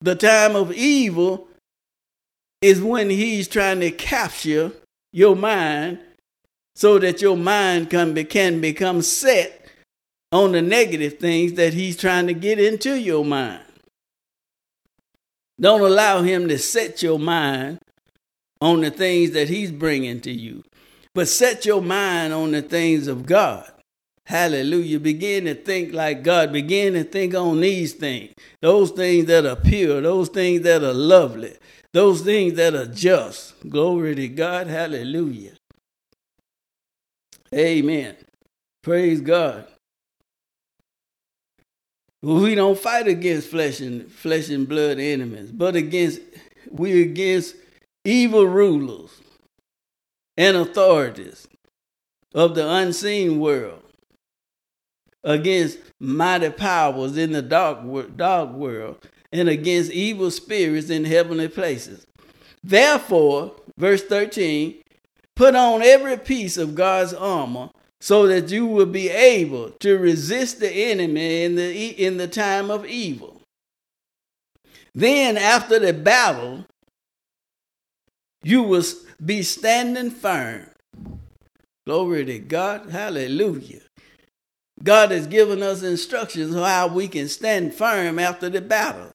[0.01, 1.47] The time of evil
[2.61, 4.71] is when he's trying to capture
[5.11, 5.99] your mind
[6.75, 9.58] so that your mind can, be, can become set
[10.31, 13.63] on the negative things that he's trying to get into your mind.
[15.59, 17.79] Don't allow him to set your mind
[18.61, 20.63] on the things that he's bringing to you,
[21.13, 23.69] but set your mind on the things of God.
[24.25, 24.99] Hallelujah.
[24.99, 26.53] Begin to think like God.
[26.53, 28.31] Begin to think on these things.
[28.61, 31.57] Those things that are pure, those things that are lovely,
[31.93, 33.59] those things that are just.
[33.67, 34.67] Glory to God.
[34.67, 35.53] Hallelujah.
[37.51, 38.15] Amen.
[38.83, 39.65] Praise God.
[42.21, 46.19] We don't fight against flesh and flesh and blood enemies, but against
[46.69, 47.55] we against
[48.03, 49.11] evil rulers
[50.37, 51.47] and authorities
[52.33, 53.83] of the unseen world
[55.23, 57.79] against mighty powers in the dark,
[58.15, 58.97] dark world
[59.31, 62.05] and against evil spirits in heavenly places.
[62.63, 64.81] Therefore, verse 13,
[65.35, 67.69] put on every piece of God's armor
[68.01, 72.71] so that you will be able to resist the enemy in the, in the time
[72.71, 73.41] of evil.
[74.95, 76.65] Then, after the battle,
[78.43, 78.83] you will
[79.23, 80.67] be standing firm.
[81.85, 82.89] Glory to God.
[82.89, 83.81] Hallelujah.
[84.83, 89.11] God has given us instructions on how we can stand firm after the battle,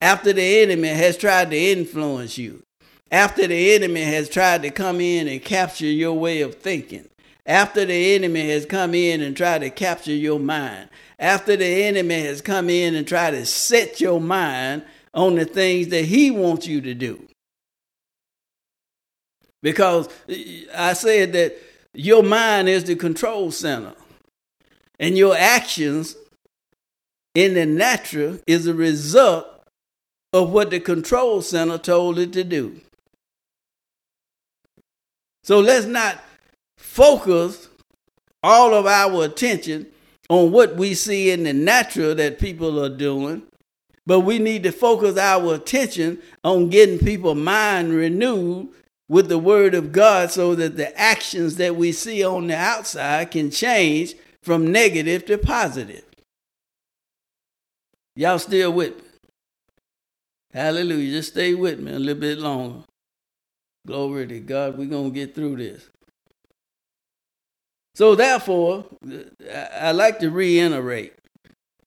[0.00, 2.62] after the enemy has tried to influence you,
[3.10, 7.08] after the enemy has tried to come in and capture your way of thinking,
[7.48, 12.20] after the enemy has come in and tried to capture your mind, after the enemy
[12.22, 14.84] has come in and tried to set your mind
[15.14, 17.26] on the things that he wants you to do.
[19.62, 20.08] Because
[20.76, 21.56] I said that
[21.94, 23.94] your mind is the control center.
[25.00, 26.16] And your actions
[27.34, 29.46] in the natural is a result
[30.32, 32.80] of what the control center told it to do.
[35.44, 36.22] So let's not
[36.88, 37.68] focus
[38.42, 39.86] all of our attention
[40.30, 43.42] on what we see in the natural that people are doing,
[44.06, 48.68] but we need to focus our attention on getting people mind renewed
[49.08, 53.30] with the word of God so that the actions that we see on the outside
[53.30, 56.04] can change from negative to positive.
[58.16, 59.02] Y'all still with me?
[60.52, 61.12] Hallelujah.
[61.12, 62.84] Just stay with me a little bit longer.
[63.86, 64.76] Glory to God.
[64.76, 65.88] We're going to get through this.
[67.98, 68.84] So, therefore,
[69.82, 71.14] I like to reiterate.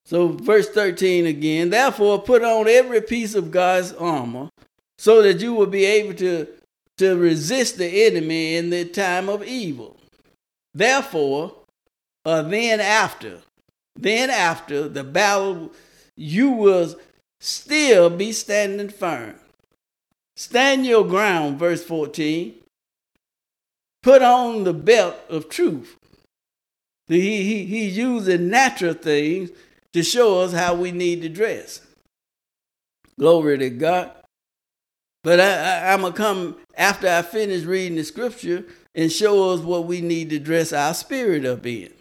[0.04, 4.50] So, verse 13 again, therefore, put on every piece of God's armor
[4.98, 6.50] so that you will be able to,
[6.98, 9.96] to resist the enemy in the time of evil.
[10.74, 11.56] Therefore,
[12.26, 13.38] uh, then after,
[13.96, 15.72] then after the battle,
[16.18, 16.94] you will
[17.40, 19.36] still be standing firm.
[20.36, 22.56] Stand your ground, verse 14.
[24.04, 25.96] Put on the belt of truth.
[27.12, 29.50] He, he, he's using natural things
[29.92, 31.82] to show us how we need to dress.
[33.20, 34.12] Glory to God.
[35.24, 38.64] But I, I'm going to come after I finish reading the scripture
[38.96, 41.92] and show us what we need to dress our spirit up in.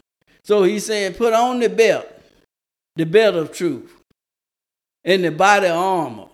[0.45, 2.07] So he's saying, put on the belt,
[2.95, 3.93] the belt of truth,
[5.05, 6.29] and the body armor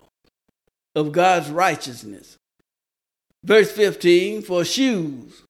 [0.95, 2.37] of God's righteousness.
[3.43, 5.41] Verse 15, for shoes,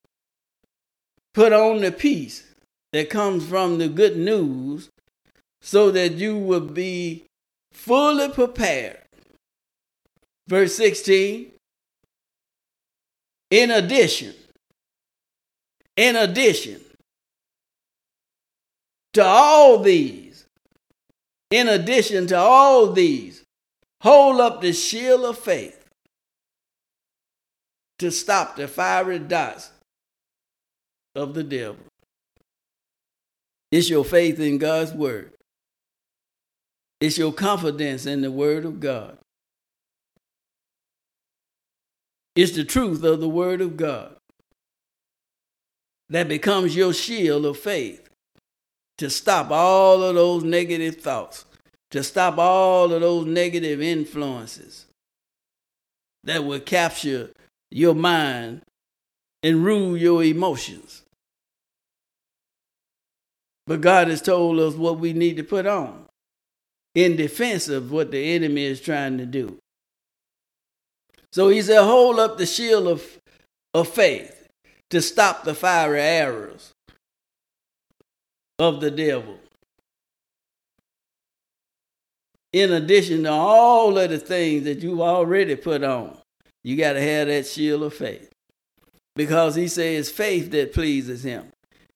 [1.33, 2.46] put on the peace
[2.93, 4.89] that comes from the good news
[5.61, 7.25] so that you will be
[7.71, 8.99] fully prepared.
[10.47, 11.51] Verse 16,
[13.51, 14.33] in addition,
[15.95, 16.79] in addition
[19.13, 20.45] to all these,
[21.51, 23.43] in addition to all these,
[24.01, 25.85] hold up the shield of faith
[27.99, 29.71] to stop the fiery darts
[31.15, 31.77] of the devil.
[33.71, 35.33] It's your faith in God's word.
[36.99, 39.17] It's your confidence in the word of God.
[42.35, 44.15] It's the truth of the word of God
[46.09, 48.07] that becomes your shield of faith
[48.97, 51.45] to stop all of those negative thoughts,
[51.91, 54.85] to stop all of those negative influences
[56.23, 57.31] that will capture
[57.69, 58.61] your mind
[59.43, 61.03] and rule your emotions.
[63.67, 66.05] But God has told us what we need to put on
[66.95, 69.57] in defense of what the enemy is trying to do.
[71.33, 73.19] So he said, Hold up the shield of,
[73.73, 74.47] of faith
[74.89, 76.71] to stop the fiery arrows
[78.57, 79.37] of the devil.
[82.53, 86.17] In addition to all of the things that you've already put on,
[86.63, 88.31] you got to have that shield of faith.
[89.15, 91.51] Because he says faith that pleases him.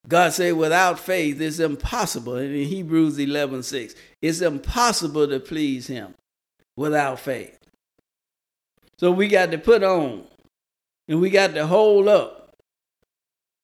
[0.08, 2.38] God said, without faith, it's impossible.
[2.38, 6.16] in Hebrews 11 6, it's impossible to please Him
[6.76, 7.58] without faith.
[8.97, 10.24] So we got to put on
[11.08, 12.54] and we got to hold up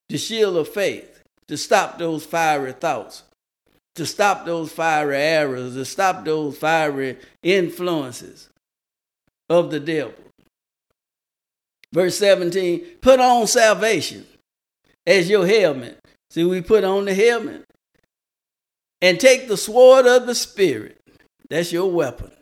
[0.08, 3.22] the shield of faith to stop those fiery thoughts,
[3.94, 8.48] to stop those fiery arrows, to stop those fiery influences
[9.48, 10.14] of the devil.
[11.92, 14.26] Verse 17, put on salvation
[15.06, 15.97] as your helmet
[16.30, 17.64] See, we put on the helmet
[19.00, 21.00] and take the sword of the Spirit.
[21.48, 22.32] That's your weapon.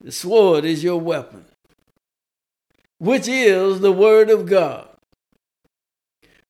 [0.00, 1.46] The sword is your weapon,
[2.98, 4.88] which is the Word of God.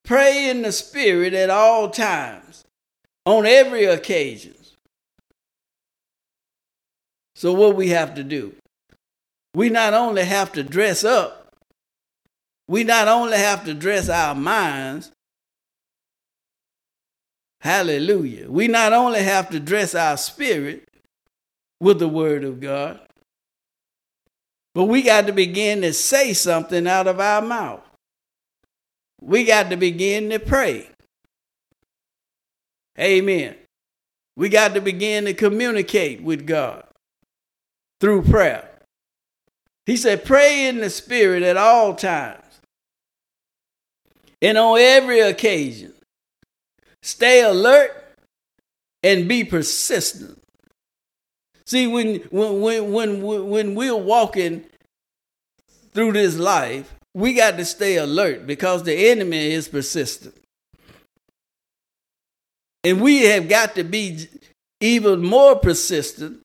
[0.04, 2.64] Pray in the Spirit at all times,
[3.24, 4.54] on every occasion.
[7.36, 8.54] So, what we have to do?
[9.54, 11.54] We not only have to dress up,
[12.66, 15.12] we not only have to dress our minds,
[17.66, 18.48] Hallelujah.
[18.48, 20.84] We not only have to dress our spirit
[21.80, 23.00] with the word of God,
[24.72, 27.82] but we got to begin to say something out of our mouth.
[29.20, 30.88] We got to begin to pray.
[33.00, 33.56] Amen.
[34.36, 36.84] We got to begin to communicate with God
[38.00, 38.70] through prayer.
[39.86, 42.60] He said, Pray in the Spirit at all times
[44.40, 45.94] and on every occasion
[47.06, 47.92] Stay alert
[49.04, 50.42] and be persistent.
[51.64, 54.64] See, when when when when when we're walking
[55.94, 60.34] through this life, we got to stay alert because the enemy is persistent.
[62.82, 64.26] And we have got to be
[64.80, 66.40] even more persistent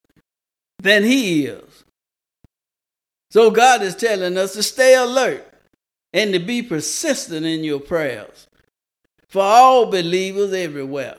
[0.77, 1.83] than he is.
[3.31, 5.43] So God is telling us to stay alert
[6.13, 8.45] and to be persistent in your prayers
[9.31, 11.17] for all believers everywhere.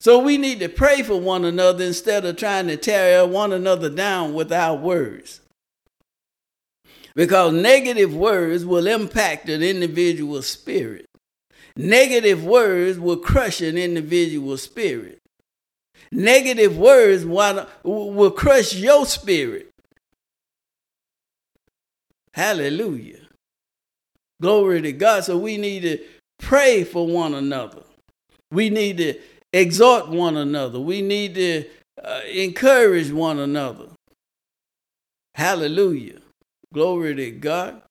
[0.00, 3.88] So we need to pray for one another instead of trying to tear one another
[3.88, 5.40] down with our words.
[7.14, 11.06] Because negative words will impact an individual's spirit.
[11.76, 15.20] Negative words will crush an individual's spirit.
[16.10, 19.70] negative words will, will crush your spirit.
[22.34, 23.20] Hallelujah.
[24.40, 25.24] Glory to God.
[25.24, 25.98] So we need to
[26.38, 27.82] pray for one another.
[28.50, 29.14] We need to
[29.52, 30.78] exhort one another.
[30.80, 31.64] We need to
[32.02, 33.86] uh, encourage one another.
[35.34, 36.20] Hallelujah.
[36.72, 37.82] Glory to God.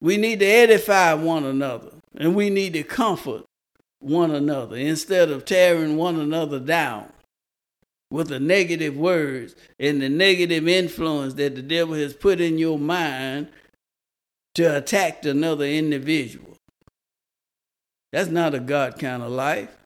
[0.00, 3.44] We need to edify one another and we need to comfort
[4.00, 7.12] one another instead of tearing one another down
[8.10, 12.78] with the negative words and the negative influence that the devil has put in your
[12.78, 13.48] mind
[14.54, 16.49] to attack another individual.
[18.12, 19.76] That's not a God kind of life.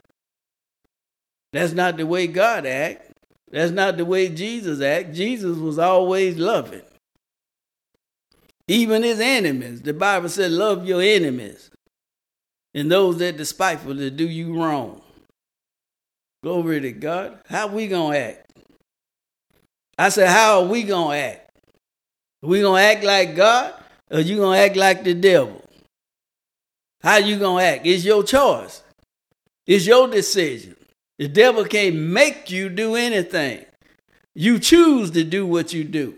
[1.52, 3.12] That's not the way God act.
[3.50, 5.14] That's not the way Jesus act.
[5.14, 6.82] Jesus was always loving.
[8.66, 9.82] Even his enemies.
[9.82, 11.70] The Bible said, love your enemies
[12.74, 15.00] and those that despiteful despitefully do you wrong.
[16.42, 17.38] Glory to God.
[17.46, 18.52] How we gonna act?
[19.96, 21.50] I said, how are we gonna act?
[22.42, 23.74] Are we gonna act like God
[24.10, 25.63] or you gonna act like the devil?
[27.04, 27.86] How you gonna act?
[27.86, 28.82] It's your choice.
[29.66, 30.74] It's your decision.
[31.18, 33.66] The devil can't make you do anything.
[34.34, 36.14] You choose to do what you do.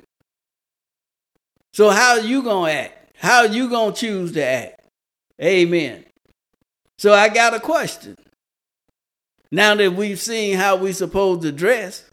[1.72, 3.16] So how you gonna act?
[3.18, 4.80] How you gonna choose to act?
[5.43, 6.05] Amen.
[6.99, 8.16] So I got a question.
[9.51, 12.09] Now that we've seen how we supposed to dress,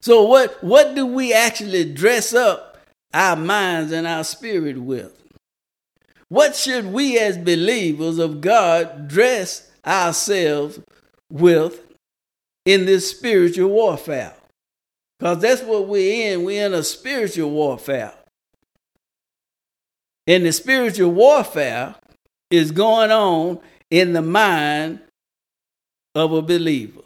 [0.00, 2.78] so what what do we actually dress up
[3.12, 5.25] our minds and our spirit with?
[6.28, 10.80] What should we as believers of God dress ourselves
[11.30, 11.80] with
[12.64, 14.34] in this spiritual warfare?
[15.18, 16.44] Because that's what we're in.
[16.44, 18.12] We're in a spiritual warfare.
[20.26, 21.94] In the spiritual warfare,
[22.50, 23.58] is going on
[23.90, 25.00] in the mind
[26.14, 27.00] of a believer.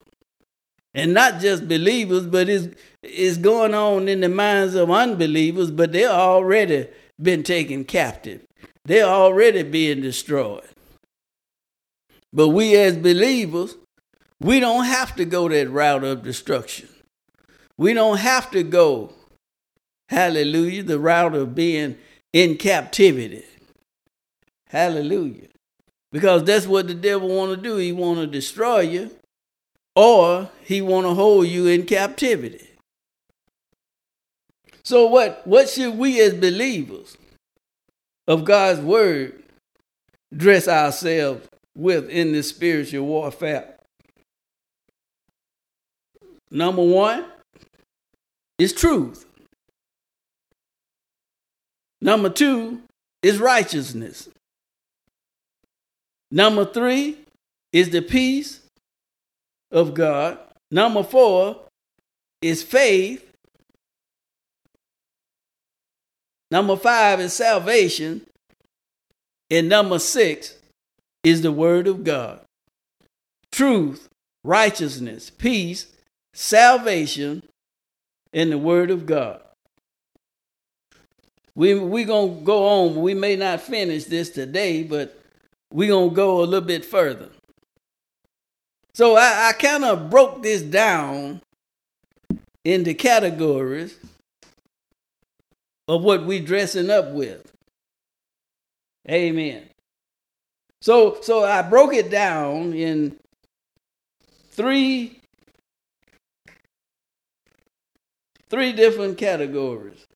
[0.93, 5.93] And not just believers, but it's, it's going on in the minds of unbelievers, but
[5.93, 6.89] they're already
[7.21, 8.43] been taken captive.
[8.91, 10.67] They're already being destroyed.
[12.33, 13.77] But we as believers,
[14.41, 16.89] we don't have to go that route of destruction.
[17.79, 19.13] We don't have to go,
[20.09, 21.99] hallelujah, the route of being
[22.33, 23.45] in captivity.
[24.67, 25.47] Hallelujah.
[26.11, 27.77] Because that's what the devil want to do.
[27.77, 29.13] He want to destroy you
[29.95, 32.67] or he want to hold you in captivity.
[34.83, 37.17] So what what should we as believers
[38.31, 39.43] of God's word
[40.35, 43.75] dress ourselves with in this spiritual warfare?
[46.51, 47.25] Number 1
[48.59, 49.27] is truth.
[52.01, 52.81] Number 2
[53.23, 54.29] is righteousness.
[56.31, 57.19] Number three
[57.73, 58.61] is the peace
[59.71, 60.39] of God.
[60.71, 61.57] Number four
[62.41, 63.30] is faith.
[66.51, 68.23] Number five is salvation.
[69.51, 70.57] And number six
[71.25, 72.41] is the word of God.
[73.51, 74.09] Truth,
[74.45, 75.87] righteousness, peace,
[76.33, 77.43] salvation,
[78.33, 79.41] and the word of God.
[81.57, 83.03] We we gonna go on.
[83.03, 85.21] We may not finish this today, but
[85.73, 87.29] we're going to go a little bit further.
[88.95, 91.41] So I, I kind of broke this down
[92.65, 93.97] into categories
[95.91, 97.51] of what we dressing up with.
[99.11, 99.65] Amen.
[100.81, 103.17] So so I broke it down in
[104.51, 105.19] three
[108.49, 110.07] three different categories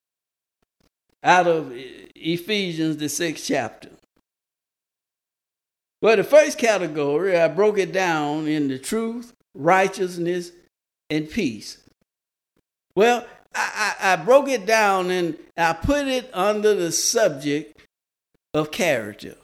[1.25, 3.91] out of Ephesians the 6th chapter.
[6.01, 10.53] Well, the first category, I broke it down in the truth, righteousness,
[11.11, 11.79] and peace.
[12.95, 17.81] Well, I, I, broke it down and I put it under the subject
[18.53, 19.37] of character.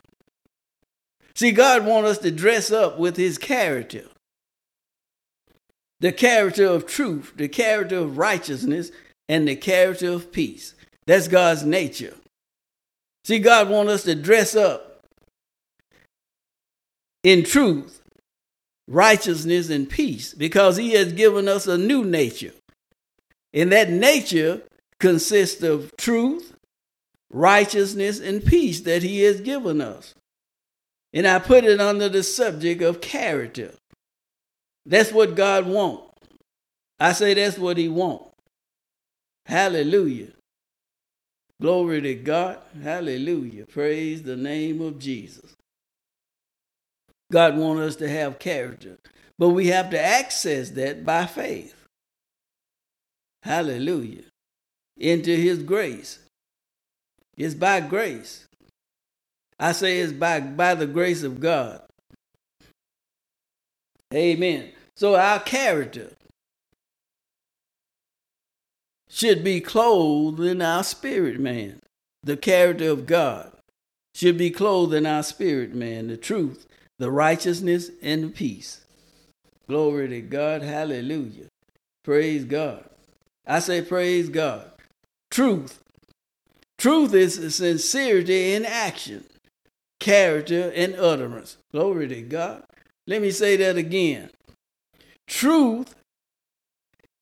[1.35, 4.05] See, God wants us to dress up with his character.
[6.01, 8.91] The character of truth, the character of righteousness,
[9.29, 10.75] and the character of peace.
[11.07, 12.15] That's God's nature.
[13.25, 15.03] See, God wants us to dress up
[17.23, 18.01] in truth,
[18.89, 22.53] righteousness, and peace, because he has given us a new nature.
[23.53, 24.63] And that nature
[24.99, 26.55] consists of truth,
[27.33, 30.15] righteousness, and peace that he has given us.
[31.13, 33.73] And I put it under the subject of character.
[34.87, 36.07] That's what God wants.
[36.99, 38.31] I say that's what he wants.
[39.47, 40.29] Hallelujah.
[41.61, 42.59] Glory to God.
[42.83, 43.67] Hallelujah.
[43.67, 45.57] Praise the name of Jesus.
[47.33, 48.99] God wants us to have character.
[49.39, 51.75] But we have to access that by faith.
[53.43, 54.25] Hallelujah.
[54.97, 56.19] Into his grace.
[57.37, 58.47] It's by grace.
[59.59, 61.83] I say it's by, by the grace of God.
[64.13, 64.73] Amen.
[64.97, 66.13] So our character
[69.09, 71.81] should be clothed in our spirit man.
[72.23, 73.53] The character of God
[74.15, 76.67] should be clothed in our spirit man, the truth,
[76.99, 78.85] the righteousness, and the peace.
[79.69, 80.63] Glory to God.
[80.63, 81.47] Hallelujah.
[82.05, 82.90] Praise God.
[83.51, 84.71] I say, Praise God.
[85.31, 85.81] Truth.
[86.79, 89.25] Truth is sincerity in action,
[89.99, 91.59] character, and utterance.
[91.73, 92.63] Glory to God.
[93.09, 94.31] Let me say that again.
[95.27, 95.95] Truth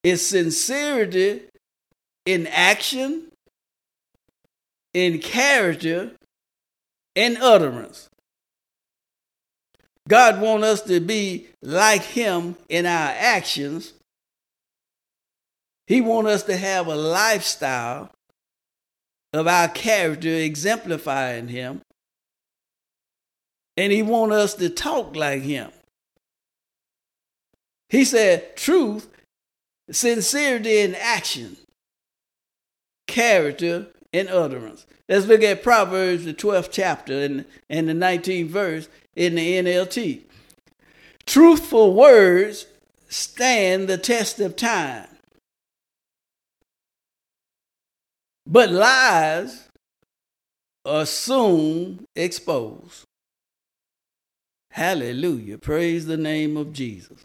[0.02, 1.42] is sincerity
[2.26, 3.28] in action,
[4.92, 6.12] in character,
[7.14, 8.10] in utterance.
[10.06, 13.94] God wants us to be like him in our actions.
[15.88, 18.10] He wants us to have a lifestyle
[19.32, 21.80] of our character exemplifying him.
[23.78, 25.70] And he wants us to talk like him.
[27.88, 29.08] He said, truth,
[29.90, 31.56] sincerity in action,
[33.06, 34.84] character, in utterance.
[35.08, 40.20] Let's look at Proverbs, the 12th chapter and, and the 19th verse in the NLT.
[41.24, 42.66] Truthful words
[43.08, 45.06] stand the test of time,
[48.48, 49.68] but lies
[50.86, 53.04] are soon exposed.
[54.70, 55.58] Hallelujah.
[55.58, 57.24] Praise the name of Jesus.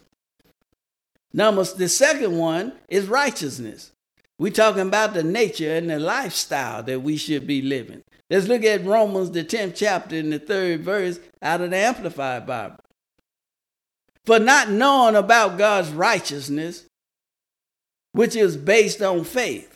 [1.32, 3.91] Number the second one is righteousness.
[4.38, 8.01] We're talking about the nature and the lifestyle that we should be living.
[8.30, 12.45] Let's look at Romans, the 10th chapter, in the third verse out of the Amplified
[12.45, 12.78] Bible.
[14.26, 16.86] For not knowing about God's righteousness,
[18.11, 19.72] which is based on faith,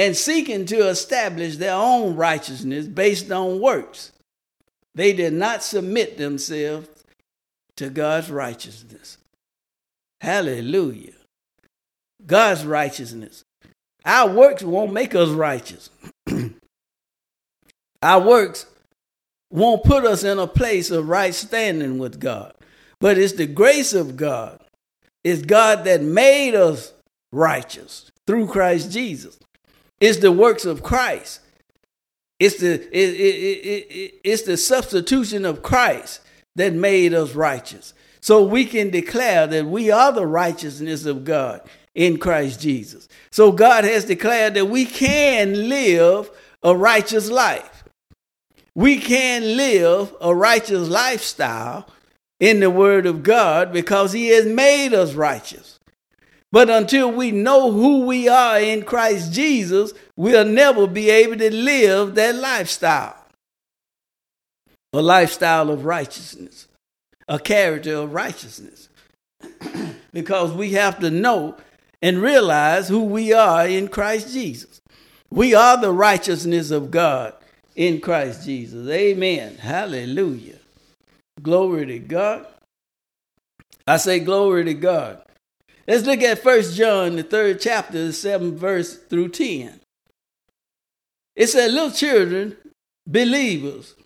[0.00, 4.12] and seeking to establish their own righteousness based on works,
[4.94, 6.88] they did not submit themselves
[7.76, 9.18] to God's righteousness.
[10.22, 11.12] Hallelujah.
[12.24, 13.44] God's righteousness.
[14.06, 15.90] Our works won't make us righteous.
[18.02, 18.64] Our works
[19.50, 22.54] won't put us in a place of right standing with God.
[23.00, 24.60] But it's the grace of God.
[25.24, 26.94] It's God that made us
[27.32, 29.38] righteous through Christ Jesus.
[30.00, 31.40] It's the works of Christ.
[32.38, 36.22] It's the, it, it, it, it's the substitution of Christ
[36.56, 37.92] that made us righteous.
[38.20, 41.62] So we can declare that we are the righteousness of God
[41.94, 43.08] in Christ Jesus.
[43.30, 46.30] So God has declared that we can live
[46.62, 47.84] a righteous life.
[48.74, 51.88] We can live a righteous lifestyle
[52.38, 55.79] in the Word of God because He has made us righteous.
[56.52, 61.54] But until we know who we are in Christ Jesus, we'll never be able to
[61.54, 63.16] live that lifestyle
[64.92, 66.66] a lifestyle of righteousness
[67.30, 68.88] a character of righteousness.
[70.12, 71.56] because we have to know
[72.02, 74.80] and realize who we are in Christ Jesus.
[75.30, 77.34] We are the righteousness of God
[77.76, 78.88] in Christ Jesus.
[78.88, 79.56] Amen.
[79.56, 80.58] Hallelujah.
[81.40, 82.46] Glory to God.
[83.86, 85.22] I say glory to God.
[85.90, 89.80] Let's look at First John, the third chapter, the seventh verse through 10.
[91.34, 92.56] It said, Little children,
[93.08, 93.96] believers.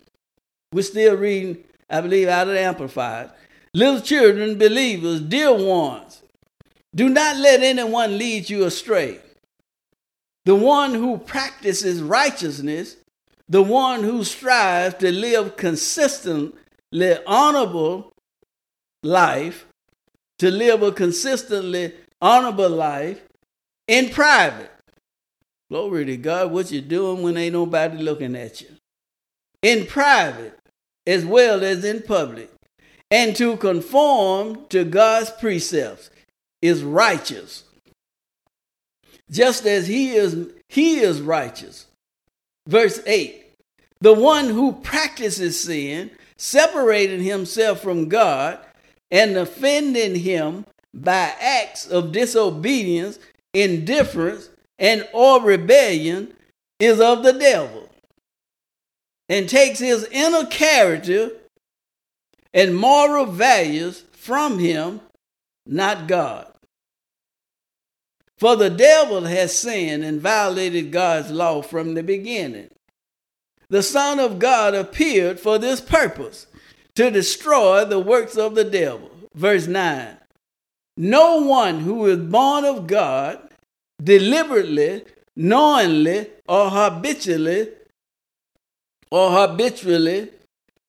[0.73, 3.29] We're still reading I believe out of the Amplified.
[3.75, 6.23] Little children, believers, dear ones,
[6.95, 9.19] do not let anyone lead you astray.
[10.45, 12.97] The one who practices righteousness,
[13.47, 16.55] the one who strives to live consistently
[17.27, 18.11] honorable
[19.03, 19.67] life,
[20.39, 23.21] to live a consistently honorable life
[23.87, 24.71] in private.
[25.69, 28.67] Glory to God, what you doing when ain't nobody looking at you.
[29.61, 30.57] In private,
[31.07, 32.51] as well as in public,
[33.09, 36.09] and to conform to God's precepts
[36.61, 37.63] is righteous,
[39.29, 41.87] just as he is he is righteous.
[42.67, 43.45] Verse 8
[44.01, 48.59] The one who practices sin, separating himself from God
[49.15, 53.17] and offending him by acts of disobedience,
[53.53, 56.33] indifference, and or rebellion
[56.81, 57.87] is of the devil
[59.29, 61.31] and takes his inner character
[62.53, 64.99] and moral values from him,
[65.65, 66.51] not God.
[68.37, 72.67] For the devil has sinned and violated God's law from the beginning.
[73.69, 76.47] The Son of God appeared for this purpose
[76.95, 79.11] to destroy the works of the devil.
[79.33, 80.17] verse 9.
[80.97, 83.49] No one who is born of God
[84.01, 85.03] deliberately,
[85.35, 87.69] knowingly, or habitually,
[89.11, 90.29] or habitually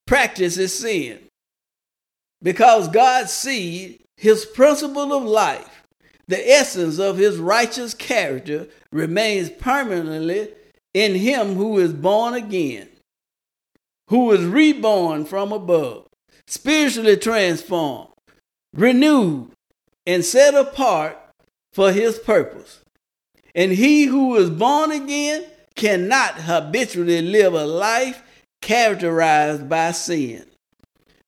[0.07, 1.19] practices sin.
[2.43, 5.83] Because God's seed, his principle of life,
[6.29, 10.51] the essence of his righteous character, remains permanently
[10.95, 12.89] in him who is born again,
[14.09, 16.07] who is reborn from above,
[16.47, 18.11] spiritually transformed,
[18.75, 19.51] renewed,
[20.07, 21.19] and set apart
[21.73, 22.81] for his purpose.
[23.55, 25.45] And he who is born again
[25.75, 28.23] cannot habitually live a life
[28.63, 30.47] characterized by sin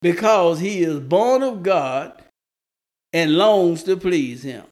[0.01, 2.21] because he is born of God
[3.13, 4.63] and longs to please him.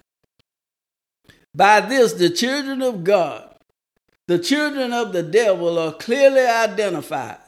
[1.53, 3.55] By this, the children of God,
[4.28, 7.39] the children of the devil are clearly identified.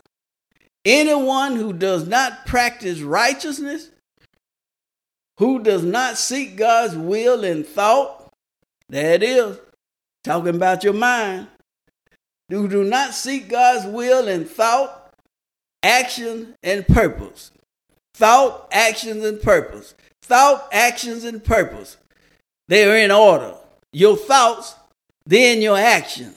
[0.85, 3.89] Anyone who does not practice righteousness,
[5.37, 8.29] who does not seek God's will in thought,
[8.87, 9.57] there it is,
[10.23, 11.47] talking about your mind,
[12.49, 15.13] who do not seek God's will in thought,
[15.83, 17.51] action, and purpose.
[18.15, 19.95] Thought, actions, and purpose.
[20.23, 21.97] Thought, actions, and purpose.
[22.67, 23.53] They are in order.
[23.93, 24.75] Your thoughts,
[25.25, 26.33] then your action,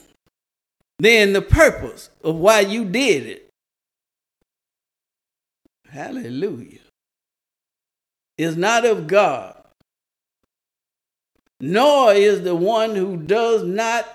[0.99, 3.49] then the purpose of why you did it.
[5.93, 6.79] Hallelujah.
[8.39, 9.61] Is not of God,
[11.59, 14.07] nor is the one who does not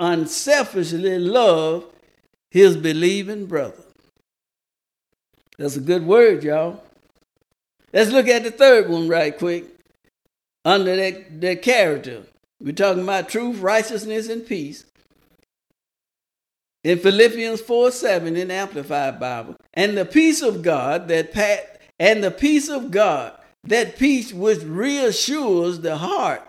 [0.00, 1.84] unselfishly love
[2.50, 3.84] his believing brother.
[5.58, 6.82] That's a good word, y'all.
[7.92, 9.66] Let's look at the third one right quick.
[10.64, 12.24] Under that, that character.
[12.60, 14.84] We're talking about truth, righteousness, and peace.
[16.82, 19.54] In Philippians 4 7 in Amplified Bible.
[19.74, 23.32] And the peace of God that pat and the peace of God,
[23.64, 26.42] that peace which reassures the heart.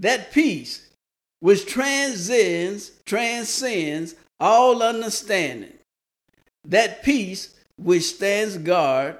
[0.00, 0.88] That peace
[1.40, 5.74] which transcends, transcends all understanding.
[6.64, 9.16] That peace which stands guard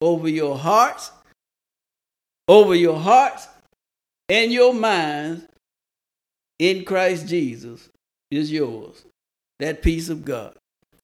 [0.00, 1.10] over your hearts,
[2.48, 3.46] over your hearts
[4.28, 5.44] and your minds
[6.58, 7.88] in Christ Jesus
[8.30, 9.04] is yours.
[9.58, 10.56] That peace of God.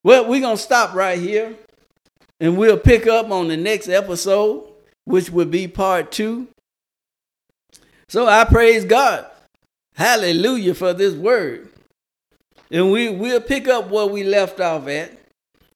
[0.03, 1.57] Well, we're going to stop right here
[2.38, 4.66] and we'll pick up on the next episode,
[5.05, 6.48] which will be part two.
[8.09, 9.26] So I praise God.
[9.94, 11.68] Hallelujah for this word.
[12.70, 15.12] And we, we'll pick up where we left off at,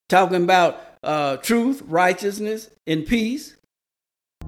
[0.09, 3.57] talking about uh, truth, righteousness, and peace,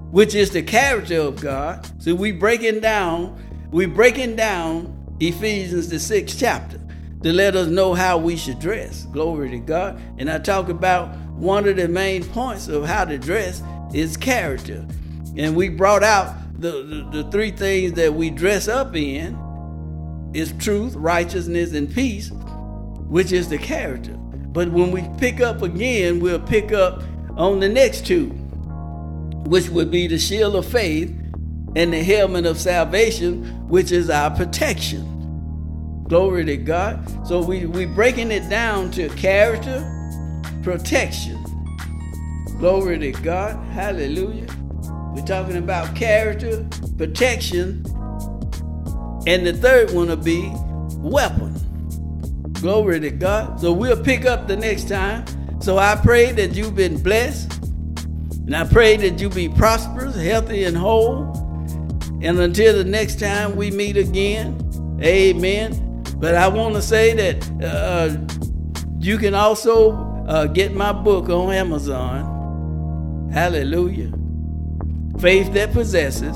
[0.09, 1.87] which is the character of God.
[2.01, 6.79] So we breaking down, we breaking down Ephesians the sixth chapter
[7.23, 9.05] to let us know how we should dress.
[9.05, 9.99] Glory to God.
[10.17, 13.61] And I talk about one of the main points of how to dress
[13.93, 14.85] is character.
[15.35, 16.71] And we brought out the,
[17.11, 19.37] the, the three things that we dress up in
[20.33, 22.31] is truth, righteousness, and peace,
[23.07, 24.13] which is the character.
[24.13, 27.03] But when we pick up again, we'll pick up
[27.35, 28.29] on the next two,
[29.45, 31.09] which would be the shield of faith
[31.75, 35.16] and the helmet of salvation, which is our protection.
[36.07, 37.27] Glory to God.
[37.27, 39.83] So we we breaking it down to character,
[40.63, 41.43] protection.
[42.59, 43.57] Glory to God.
[43.73, 44.47] Hallelujah.
[45.13, 47.83] We're talking about character, protection,
[49.27, 50.49] and the third one will be
[50.97, 51.53] weapon.
[52.53, 53.59] Glory to God.
[53.59, 55.25] So we'll pick up the next time.
[55.61, 57.53] So I pray that you've been blessed.
[58.45, 61.33] And I pray that you be prosperous, healthy, and whole.
[62.21, 64.57] And until the next time we meet again,
[65.03, 65.86] amen.
[66.19, 68.17] But I want to say that uh,
[68.99, 69.91] you can also
[70.27, 73.29] uh, get my book on Amazon.
[73.31, 74.11] Hallelujah.
[75.19, 76.35] Faith that possesses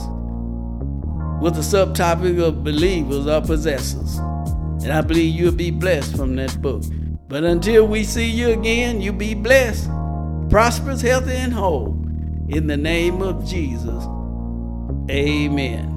[1.41, 4.17] with the subtopic of believers or possessors.
[4.83, 6.83] And I believe you'll be blessed from that book.
[7.27, 9.89] But until we see you again, you be blessed,
[10.49, 11.97] prosperous, healthy, and whole.
[12.49, 14.03] In the name of Jesus,
[15.09, 15.90] amen.